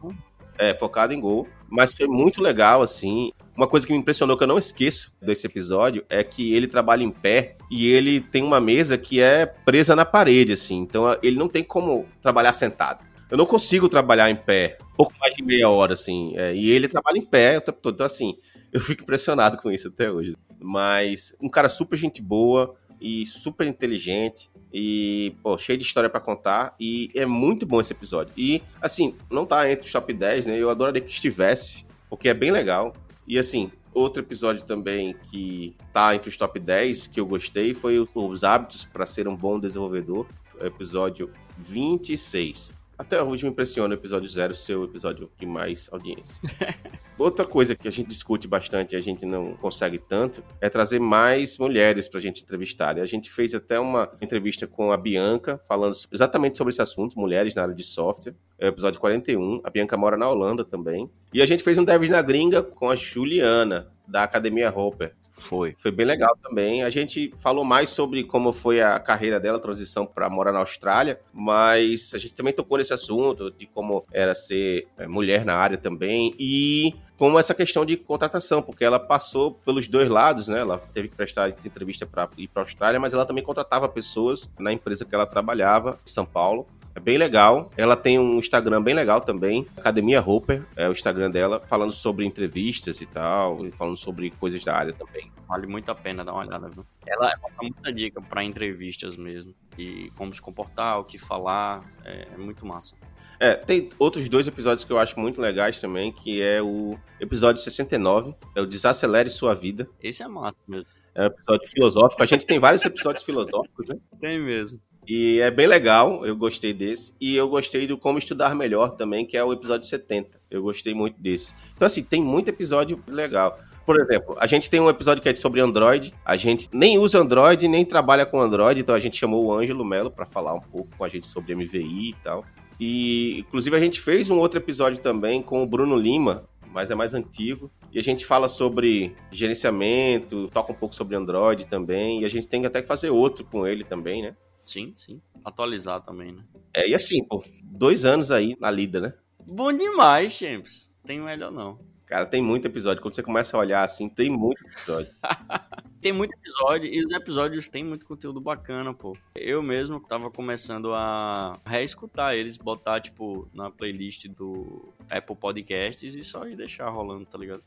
É, 0.58 0.74
focado 0.74 1.14
em 1.14 1.20
gol. 1.20 1.48
Mas 1.70 1.94
foi 1.94 2.08
muito 2.08 2.42
legal, 2.42 2.82
assim. 2.82 3.32
Uma 3.56 3.68
coisa 3.68 3.86
que 3.86 3.94
me 3.94 4.00
impressionou, 4.00 4.38
que 4.38 4.44
eu 4.44 4.48
não 4.48 4.58
esqueço 4.58 5.12
desse 5.22 5.48
episódio, 5.48 6.06
é 6.10 6.24
que 6.24 6.54
ele 6.54 6.68
trabalha 6.68 7.04
em 7.04 7.12
pé 7.12 7.58
e 7.72 7.92
ele 7.92 8.20
tem 8.20 8.44
uma 8.44 8.60
mesa 8.60 8.98
que 8.98 9.22
é 9.22 9.46
presa 9.46 9.96
na 9.96 10.06
parede, 10.06 10.54
assim. 10.54 10.78
Então 10.78 11.18
ele 11.24 11.38
não 11.38 11.48
tem 11.48 11.64
como 11.64 12.06
trabalhar 12.22 12.54
sentado. 12.54 13.06
Eu 13.30 13.38
não 13.38 13.46
consigo 13.46 13.88
trabalhar 13.88 14.30
em 14.30 14.36
pé 14.36 14.78
pouco 14.98 15.14
mais 15.18 15.34
de 15.34 15.42
meia 15.42 15.70
hora, 15.70 15.94
assim. 15.94 16.34
É, 16.36 16.54
e 16.54 16.70
ele 16.70 16.90
trabalha 16.90 17.18
em 17.18 17.26
pé 17.26 17.58
o 17.58 17.62
tempo 17.62 17.80
todo. 17.82 17.94
Então, 17.94 18.06
assim, 18.06 18.36
eu 18.74 18.82
fico 18.82 19.04
impressionado 19.04 19.58
com 19.58 19.72
isso 19.72 19.88
até 19.88 20.12
hoje. 20.12 20.36
Mas 20.60 21.34
um 21.42 21.48
cara 21.48 21.70
super 21.70 21.96
gente 21.96 22.22
boa, 22.22 22.76
e 23.02 23.26
super 23.26 23.68
inteligente 23.68 24.50
e, 24.74 25.36
pô, 25.42 25.58
cheio 25.58 25.78
de 25.78 25.86
história 25.86 26.10
para 26.10 26.20
contar 26.20 26.76
e 26.80 27.10
é 27.16 27.26
muito 27.26 27.66
bom 27.66 27.82
esse 27.82 27.94
episódio. 27.94 28.34
E, 28.38 28.62
assim, 28.82 29.16
não 29.30 29.46
tá 29.46 29.70
entre 29.72 29.86
os 29.86 29.92
top 29.92 30.14
10, 30.14 30.48
né? 30.48 30.58
Eu 30.58 30.70
adoraria 30.70 31.02
que 31.02 31.12
estivesse, 31.12 31.86
porque 32.10 32.30
é 32.30 32.34
bem 32.34 32.52
legal. 32.52 32.94
E, 33.28 33.38
assim, 33.38 33.72
outro 33.94 34.22
episódio 34.22 34.64
também 34.64 35.16
que 35.32 35.76
tá 35.92 36.16
entre 36.16 36.30
os 36.30 36.38
top 36.38 36.60
10 36.60 37.08
que 37.08 37.20
eu 37.20 37.26
gostei 37.26 37.74
foi 37.74 38.00
os 38.14 38.44
hábitos 38.44 38.86
para 38.86 39.06
ser 39.06 39.28
um 39.28 39.36
bom 39.36 39.60
desenvolvedor, 39.60 40.28
episódio 40.62 41.32
26. 41.58 42.79
Até 43.00 43.24
hoje 43.24 43.46
me 43.46 43.52
impressiona 43.52 43.96
o 43.96 43.98
episódio 43.98 44.28
zero 44.28 44.54
ser 44.54 44.76
o 44.76 44.84
episódio 44.84 45.32
de 45.40 45.46
mais 45.46 45.88
audiência. 45.90 46.42
Outra 47.18 47.46
coisa 47.46 47.74
que 47.74 47.88
a 47.88 47.92
gente 47.92 48.10
discute 48.10 48.46
bastante 48.46 48.94
e 48.94 48.98
a 48.98 49.02
gente 49.02 49.26
não 49.26 49.54
consegue 49.54 49.98
tanto 49.98 50.44
é 50.60 50.68
trazer 50.68 51.00
mais 51.00 51.58
mulheres 51.58 52.10
pra 52.10 52.20
gente 52.20 52.44
entrevistar. 52.44 52.98
E 52.98 53.02
a 53.02 53.06
gente 53.06 53.32
fez 53.32 53.56
até 53.56 53.80
uma 53.80 54.12
entrevista 54.22 54.68
com 54.68 54.92
a 54.92 54.98
Bianca, 54.98 55.58
falando 55.66 55.96
exatamente 56.12 56.58
sobre 56.58 56.74
esse 56.74 56.82
assunto, 56.82 57.18
mulheres 57.18 57.56
na 57.56 57.62
área 57.62 57.74
de 57.74 57.84
software. 57.84 58.36
É 58.58 58.66
o 58.66 58.68
episódio 58.68 59.00
41. 59.00 59.62
A 59.64 59.70
Bianca 59.70 59.96
mora 59.96 60.18
na 60.18 60.30
Holanda 60.30 60.66
também. 60.66 61.10
E 61.34 61.42
a 61.42 61.46
gente 61.46 61.64
fez 61.64 61.78
um 61.78 61.86
Devs 61.86 62.10
na 62.10 62.22
Gringa 62.22 62.62
com 62.62 62.90
a 62.90 62.98
Juliana, 62.98 63.88
da 64.06 64.24
Academia 64.24 64.78
Hopper. 64.78 65.16
Foi. 65.40 65.76
Foi 65.78 65.92
bem 65.92 66.06
legal 66.06 66.38
também. 66.42 66.84
A 66.84 66.90
gente 66.90 67.34
falou 67.38 67.64
mais 67.64 67.90
sobre 67.90 68.24
como 68.24 68.54
foi 68.54 68.82
a 68.82 69.00
carreira 69.00 69.40
dela, 69.40 69.58
a 69.58 69.62
transição 69.62 70.06
para 70.06 70.30
morar 70.30 70.52
na 70.52 70.60
Austrália, 70.60 71.20
mas 71.34 72.14
a 72.14 72.18
gente 72.18 72.34
também 72.34 72.54
tocou 72.54 72.78
nesse 72.78 72.94
assunto 72.94 73.52
de 73.52 73.66
como 73.66 74.06
era 74.12 74.36
ser 74.36 74.88
é, 74.98 75.08
mulher 75.08 75.46
na 75.46 75.56
área 75.56 75.78
também 75.78 76.34
e 76.38 76.94
como 77.18 77.38
essa 77.38 77.54
questão 77.54 77.86
de 77.86 77.98
contratação, 77.98 78.62
porque 78.62 78.84
ela 78.84 78.98
passou 78.98 79.52
pelos 79.52 79.90
dois 79.90 80.10
lados, 80.10 80.48
né? 80.48 80.60
Ela 80.60 80.78
teve 80.94 81.10
que 81.10 81.16
prestar 81.16 81.50
entrevista 81.50 82.06
para 82.06 82.30
ir 82.38 82.48
para 82.48 82.62
a 82.62 82.66
Austrália, 82.66 83.00
mas 83.00 83.14
ela 83.14 83.26
também 83.26 83.44
contratava 83.44 83.90
pessoas 83.90 84.50
na 84.58 84.72
empresa 84.72 85.04
que 85.04 85.14
ela 85.14 85.26
trabalhava, 85.26 86.00
em 86.06 86.10
São 86.10 86.26
Paulo. 86.26 86.66
É 87.00 87.02
bem 87.02 87.18
legal. 87.18 87.72
Ela 87.78 87.96
tem 87.96 88.20
um 88.20 88.38
Instagram 88.38 88.84
bem 88.84 88.94
legal 88.94 89.22
também, 89.22 89.66
Academia 89.78 90.22
Hopper, 90.22 90.66
é 90.76 90.90
o 90.90 90.92
Instagram 90.92 91.32
dela, 91.32 91.62
falando 91.66 91.94
sobre 91.94 92.26
entrevistas 92.26 93.00
e 93.00 93.06
tal, 93.06 93.66
e 93.66 93.72
falando 93.72 93.96
sobre 93.96 94.30
coisas 94.32 94.62
da 94.66 94.76
área 94.76 94.92
também. 94.92 95.32
Vale 95.48 95.66
muito 95.66 95.90
a 95.90 95.96
pena 95.96 96.26
dar 96.26 96.34
uma 96.34 96.46
olhada, 96.46 96.68
viu? 96.68 96.86
Ela 97.08 97.38
passa 97.38 97.56
muita 97.62 97.94
dica 97.94 98.22
para 98.22 98.44
entrevistas 98.44 99.16
mesmo, 99.16 99.56
e 99.78 100.12
como 100.18 100.34
se 100.34 100.42
comportar, 100.42 101.00
o 101.00 101.06
que 101.06 101.18
falar, 101.18 101.90
é, 102.04 102.28
é 102.34 102.38
muito 102.38 102.66
massa. 102.66 102.96
É, 103.40 103.56
tem 103.56 103.90
outros 103.98 104.28
dois 104.28 104.46
episódios 104.46 104.84
que 104.84 104.92
eu 104.92 105.00
acho 105.00 105.18
muito 105.18 105.40
legais 105.40 105.80
também, 105.80 106.12
que 106.12 106.42
é 106.42 106.62
o 106.62 107.00
episódio 107.18 107.62
69, 107.62 108.36
é 108.54 108.62
o 108.62 108.66
Desacelere 108.66 109.30
Sua 109.30 109.56
Vida. 109.56 109.88
Esse 110.04 110.22
é 110.22 110.28
massa 110.28 110.58
mesmo. 110.68 110.88
É 111.16 111.24
um 111.24 111.28
episódio 111.28 111.70
filosófico. 111.70 112.22
A 112.22 112.26
gente 112.26 112.46
tem 112.46 112.60
vários 112.60 112.84
episódios 112.84 113.24
filosóficos, 113.24 113.88
né? 113.88 113.96
Tem 114.20 114.38
mesmo. 114.38 114.82
E 115.08 115.40
é 115.40 115.50
bem 115.50 115.66
legal, 115.66 116.26
eu 116.26 116.36
gostei 116.36 116.74
desse. 116.74 117.14
E 117.20 117.36
eu 117.36 117.50
gostei 117.50 117.88
do 117.88 117.98
Como 117.98 118.20
Estudar 118.20 118.54
Melhor 118.54 118.90
também, 118.90 119.26
que 119.26 119.36
é 119.36 119.44
o 119.44 119.52
episódio 119.52 119.88
70. 119.88 120.40
Eu 120.52 120.62
gostei 120.62 120.94
muito 120.94 121.20
desse. 121.20 121.54
Então, 121.76 121.86
assim, 121.86 122.04
tem 122.04 122.22
muito 122.22 122.50
episódio 122.50 123.04
legal. 123.08 123.60
Por 123.86 124.00
exemplo, 124.00 124.36
a 124.40 124.46
gente 124.46 124.70
tem 124.70 124.80
um 124.80 124.88
episódio 124.88 125.24
que 125.24 125.30
é 125.30 125.36
sobre 125.36 125.62
Android. 125.62 126.14
A 126.24 126.38
gente 126.38 126.70
nem 126.72 127.00
usa 127.00 127.18
Android, 127.18 127.68
nem 127.68 127.84
trabalha 127.84 128.24
com 128.24 128.40
Android, 128.40 128.82
então 128.82 128.94
a 128.94 129.00
gente 129.00 129.18
chamou 129.18 129.46
o 129.46 129.52
Ângelo 129.52 129.84
Melo 129.84 130.12
para 130.12 130.28
falar 130.28 130.54
um 130.54 130.62
pouco 130.62 130.96
com 130.96 131.04
a 131.04 131.10
gente 131.10 131.26
sobre 131.26 131.56
MVI 131.56 132.10
e 132.10 132.16
tal. 132.24 132.46
E, 132.80 133.40
inclusive, 133.40 133.76
a 133.76 133.80
gente 133.80 134.00
fez 134.00 134.30
um 134.30 134.38
outro 134.38 134.60
episódio 134.60 135.00
também 135.00 135.42
com 135.42 135.64
o 135.64 135.66
Bruno 135.66 135.96
Lima, 135.96 136.48
mas 136.72 136.92
é 136.92 136.96
mais 136.96 137.16
antigo. 137.16 137.72
E 137.92 137.98
a 137.98 138.04
gente 138.04 138.28
fala 138.28 138.48
sobre 138.48 139.16
gerenciamento, 139.32 140.48
toca 140.54 140.72
um 140.72 140.76
pouco 140.76 140.94
sobre 140.94 141.16
Android 141.16 141.66
também. 141.66 142.22
E 142.22 142.26
a 142.26 142.30
gente 142.30 142.48
tem 142.48 142.64
até 142.68 142.84
que 142.84 142.88
fazer 142.88 143.10
outro 143.10 143.44
com 143.44 143.66
ele 143.66 143.84
também, 143.84 144.22
né? 144.22 144.36
Sim, 144.70 144.94
sim. 144.96 145.22
Atualizar 145.44 146.02
também, 146.02 146.32
né? 146.32 146.44
É, 146.76 146.88
e 146.88 146.94
assim, 146.94 147.24
pô, 147.24 147.44
dois 147.64 148.06
anos 148.06 148.30
aí 148.30 148.56
na 148.60 148.70
lida, 148.70 149.02
né? 149.02 149.14
Bom 149.48 149.74
demais, 149.74 150.34
Champs. 150.34 150.92
Tem 151.04 151.20
melhor 151.20 151.52
não. 151.52 151.80
Cara, 152.06 152.26
tem 152.26 152.42
muito 152.42 152.66
episódio. 152.66 153.02
Quando 153.02 153.14
você 153.14 153.22
começa 153.24 153.56
a 153.56 153.60
olhar 153.60 153.84
assim, 153.84 154.10
tem 154.10 154.30
muito 154.32 154.64
episódio. 154.66 155.12
tem 156.02 156.12
muito 156.12 156.34
episódio 156.34 156.88
e 156.92 157.06
os 157.06 157.12
episódios 157.12 157.68
têm 157.68 157.84
muito 157.84 158.04
conteúdo 158.06 158.42
bacana, 158.42 158.94
pô. 158.94 159.16
Eu 159.36 159.62
mesmo 159.62 160.00
tava 160.00 160.32
começando 160.32 160.92
a 160.94 161.54
reescutar 161.64 162.34
eles, 162.34 162.58
botar, 162.58 163.00
tipo, 163.00 163.48
na 163.54 163.70
playlist 163.70 164.28
do 164.28 164.92
Apple 165.10 165.36
Podcasts 165.36 166.16
e 166.16 166.24
só 166.24 166.48
ir 166.48 166.56
deixar 166.56 166.90
rolando, 166.90 167.26
tá 167.26 167.38
ligado? 167.38 167.64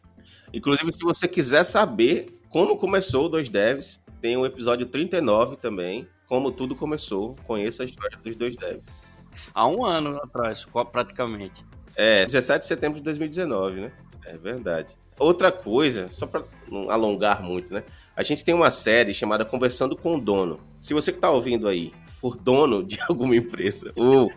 Inclusive, 0.52 0.92
se 0.92 1.04
você 1.04 1.28
quiser 1.28 1.62
saber 1.62 2.26
como 2.48 2.76
começou 2.76 3.26
o 3.26 3.28
Dois 3.28 3.48
Devs, 3.48 4.02
tem 4.20 4.36
o 4.36 4.44
episódio 4.44 4.86
39 4.86 5.56
também, 5.56 6.08
como 6.32 6.50
tudo 6.50 6.74
começou. 6.74 7.36
Conheça 7.46 7.82
a 7.82 7.84
história 7.84 8.16
dos 8.16 8.34
dois 8.36 8.56
devs. 8.56 9.04
Há 9.52 9.66
um 9.68 9.84
ano 9.84 10.16
atrás, 10.16 10.64
praticamente. 10.90 11.62
É, 11.94 12.24
17 12.24 12.62
de 12.62 12.66
setembro 12.68 12.96
de 12.96 13.04
2019, 13.04 13.82
né? 13.82 13.92
É 14.24 14.38
verdade. 14.38 14.96
Outra 15.18 15.52
coisa, 15.52 16.08
só 16.08 16.26
para 16.26 16.42
não 16.70 16.88
alongar 16.88 17.42
muito, 17.42 17.74
né? 17.74 17.84
A 18.16 18.22
gente 18.22 18.42
tem 18.42 18.54
uma 18.54 18.70
série 18.70 19.12
chamada 19.12 19.44
Conversando 19.44 19.94
com 19.94 20.16
o 20.16 20.18
Dono. 20.18 20.58
Se 20.80 20.94
você 20.94 21.12
que 21.12 21.18
tá 21.18 21.30
ouvindo 21.30 21.68
aí 21.68 21.92
for 22.06 22.34
dono 22.34 22.82
de 22.82 22.98
alguma 23.06 23.36
empresa 23.36 23.92
ou 23.94 24.32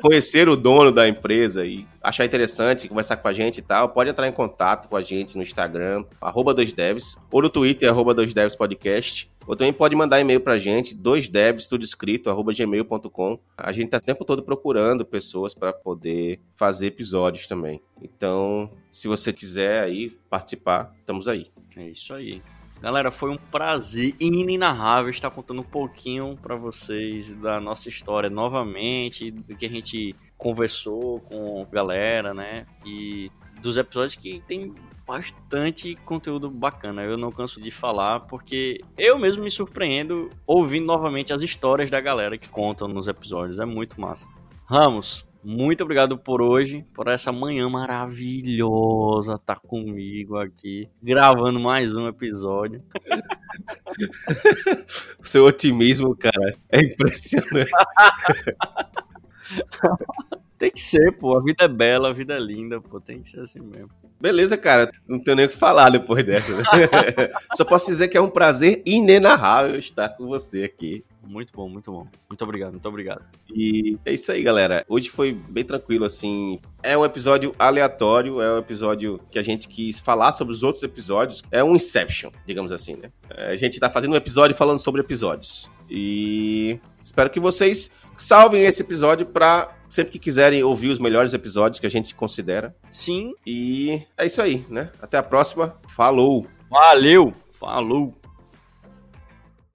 conhecer 0.00 0.48
o 0.48 0.56
dono 0.56 0.90
da 0.90 1.06
empresa 1.06 1.66
e 1.66 1.86
achar 2.02 2.24
interessante 2.24 2.88
conversar 2.88 3.18
com 3.18 3.28
a 3.28 3.32
gente 3.34 3.58
e 3.58 3.62
tal, 3.62 3.90
pode 3.90 4.08
entrar 4.08 4.26
em 4.26 4.32
contato 4.32 4.88
com 4.88 4.96
a 4.96 5.02
gente 5.02 5.36
no 5.36 5.42
Instagram, 5.42 6.02
arroba 6.18 6.54
2devs, 6.54 7.18
ou 7.30 7.42
no 7.42 7.50
Twitter, 7.50 7.90
arroba 7.90 8.14
2devs 8.14 8.56
podcast. 8.56 9.30
Ou 9.46 9.54
também 9.54 9.72
pode 9.72 9.94
mandar 9.94 10.20
e-mail 10.20 10.40
pra 10.40 10.58
gente, 10.58 10.94
dois 10.94 11.28
devs, 11.28 11.66
tudo 11.66 11.84
escrito, 11.84 12.28
arroba 12.28 12.52
gmail.com. 12.52 13.38
A 13.56 13.72
gente 13.72 13.90
tá 13.90 13.98
o 13.98 14.00
tempo 14.00 14.24
todo 14.24 14.42
procurando 14.42 15.06
pessoas 15.06 15.54
para 15.54 15.72
poder 15.72 16.40
fazer 16.54 16.86
episódios 16.86 17.46
também. 17.46 17.80
Então, 18.02 18.70
se 18.90 19.06
você 19.06 19.32
quiser 19.32 19.84
aí 19.84 20.10
participar, 20.28 20.92
estamos 20.98 21.28
aí. 21.28 21.50
É 21.76 21.88
isso 21.88 22.12
aí. 22.12 22.42
Galera, 22.80 23.10
foi 23.10 23.30
um 23.30 23.38
prazer 23.38 24.14
inenarrável 24.20 25.10
estar 25.10 25.30
contando 25.30 25.60
um 25.60 25.64
pouquinho 25.64 26.36
para 26.36 26.56
vocês 26.56 27.30
da 27.32 27.58
nossa 27.58 27.88
história 27.88 28.28
novamente, 28.28 29.30
do 29.30 29.56
que 29.56 29.64
a 29.64 29.70
gente 29.70 30.14
conversou 30.36 31.20
com 31.20 31.62
a 31.62 31.74
galera, 31.74 32.34
né? 32.34 32.66
E 32.84 33.30
dos 33.66 33.76
episódios 33.76 34.14
que 34.14 34.42
tem 34.46 34.74
bastante 35.06 35.96
conteúdo 36.04 36.50
bacana. 36.50 37.02
Eu 37.02 37.16
não 37.16 37.30
canso 37.30 37.60
de 37.60 37.70
falar 37.70 38.20
porque 38.20 38.80
eu 38.96 39.18
mesmo 39.18 39.42
me 39.42 39.50
surpreendo 39.50 40.30
ouvindo 40.46 40.86
novamente 40.86 41.32
as 41.32 41.42
histórias 41.42 41.90
da 41.90 42.00
galera 42.00 42.38
que 42.38 42.48
contam 42.48 42.88
nos 42.88 43.08
episódios. 43.08 43.58
É 43.58 43.64
muito 43.64 44.00
massa. 44.00 44.28
Ramos, 44.64 45.26
muito 45.44 45.84
obrigado 45.84 46.18
por 46.18 46.42
hoje, 46.42 46.84
por 46.92 47.08
essa 47.08 47.30
manhã 47.30 47.68
maravilhosa 47.68 49.34
estar 49.34 49.56
tá 49.56 49.60
comigo 49.60 50.36
aqui, 50.36 50.88
gravando 51.02 51.60
mais 51.60 51.94
um 51.94 52.08
episódio. 52.08 52.82
o 55.18 55.24
seu 55.24 55.44
otimismo, 55.44 56.16
cara, 56.16 56.50
é 56.70 56.82
impressionante. 56.82 57.70
Tem 60.58 60.70
que 60.70 60.80
ser, 60.80 61.12
pô. 61.18 61.36
A 61.36 61.42
vida 61.42 61.64
é 61.64 61.68
bela, 61.68 62.08
a 62.08 62.12
vida 62.12 62.34
é 62.34 62.38
linda, 62.38 62.80
pô. 62.80 63.00
Tem 63.00 63.20
que 63.20 63.28
ser 63.28 63.40
assim 63.40 63.60
mesmo. 63.60 63.90
Beleza, 64.20 64.56
cara. 64.56 64.90
Não 65.06 65.18
tenho 65.18 65.36
nem 65.36 65.46
o 65.46 65.48
que 65.48 65.56
falar 65.56 65.90
depois 65.90 66.24
dessa. 66.24 66.50
Né? 66.56 66.64
Só 67.54 67.64
posso 67.64 67.86
dizer 67.86 68.08
que 68.08 68.16
é 68.16 68.20
um 68.20 68.30
prazer 68.30 68.82
inenarrável 68.86 69.78
estar 69.78 70.08
com 70.10 70.26
você 70.26 70.64
aqui. 70.64 71.04
Muito 71.22 71.52
bom, 71.52 71.68
muito 71.68 71.92
bom. 71.92 72.06
Muito 72.28 72.42
obrigado, 72.42 72.72
muito 72.72 72.88
obrigado. 72.88 73.22
E 73.54 73.98
é 74.04 74.14
isso 74.14 74.30
aí, 74.32 74.42
galera. 74.42 74.84
Hoje 74.88 75.10
foi 75.10 75.32
bem 75.32 75.64
tranquilo, 75.64 76.04
assim. 76.04 76.58
É 76.82 76.96
um 76.96 77.04
episódio 77.04 77.54
aleatório, 77.58 78.40
é 78.40 78.54
um 78.54 78.58
episódio 78.58 79.20
que 79.30 79.38
a 79.38 79.42
gente 79.42 79.68
quis 79.68 79.98
falar 79.98 80.32
sobre 80.32 80.54
os 80.54 80.62
outros 80.62 80.84
episódios. 80.84 81.42
É 81.50 81.62
um 81.62 81.74
Inception, 81.74 82.30
digamos 82.46 82.72
assim, 82.72 82.96
né? 82.96 83.10
É, 83.28 83.48
a 83.48 83.56
gente 83.56 83.78
tá 83.78 83.90
fazendo 83.90 84.12
um 84.12 84.16
episódio 84.16 84.56
falando 84.56 84.78
sobre 84.78 85.00
episódios. 85.00 85.70
E 85.90 86.80
espero 87.02 87.28
que 87.28 87.40
vocês 87.40 87.92
salvem 88.16 88.64
esse 88.64 88.82
episódio 88.82 89.26
para 89.26 89.75
sempre 89.88 90.12
que 90.12 90.18
quiserem 90.18 90.62
ouvir 90.62 90.88
os 90.88 90.98
melhores 90.98 91.34
episódios 91.34 91.80
que 91.80 91.86
a 91.86 91.90
gente 91.90 92.14
considera. 92.14 92.74
Sim. 92.90 93.32
E 93.46 94.02
é 94.16 94.26
isso 94.26 94.40
aí, 94.42 94.66
né? 94.68 94.90
Até 95.00 95.18
a 95.18 95.22
próxima. 95.22 95.76
Falou. 95.88 96.46
Valeu. 96.70 97.32
Falou. 97.58 98.14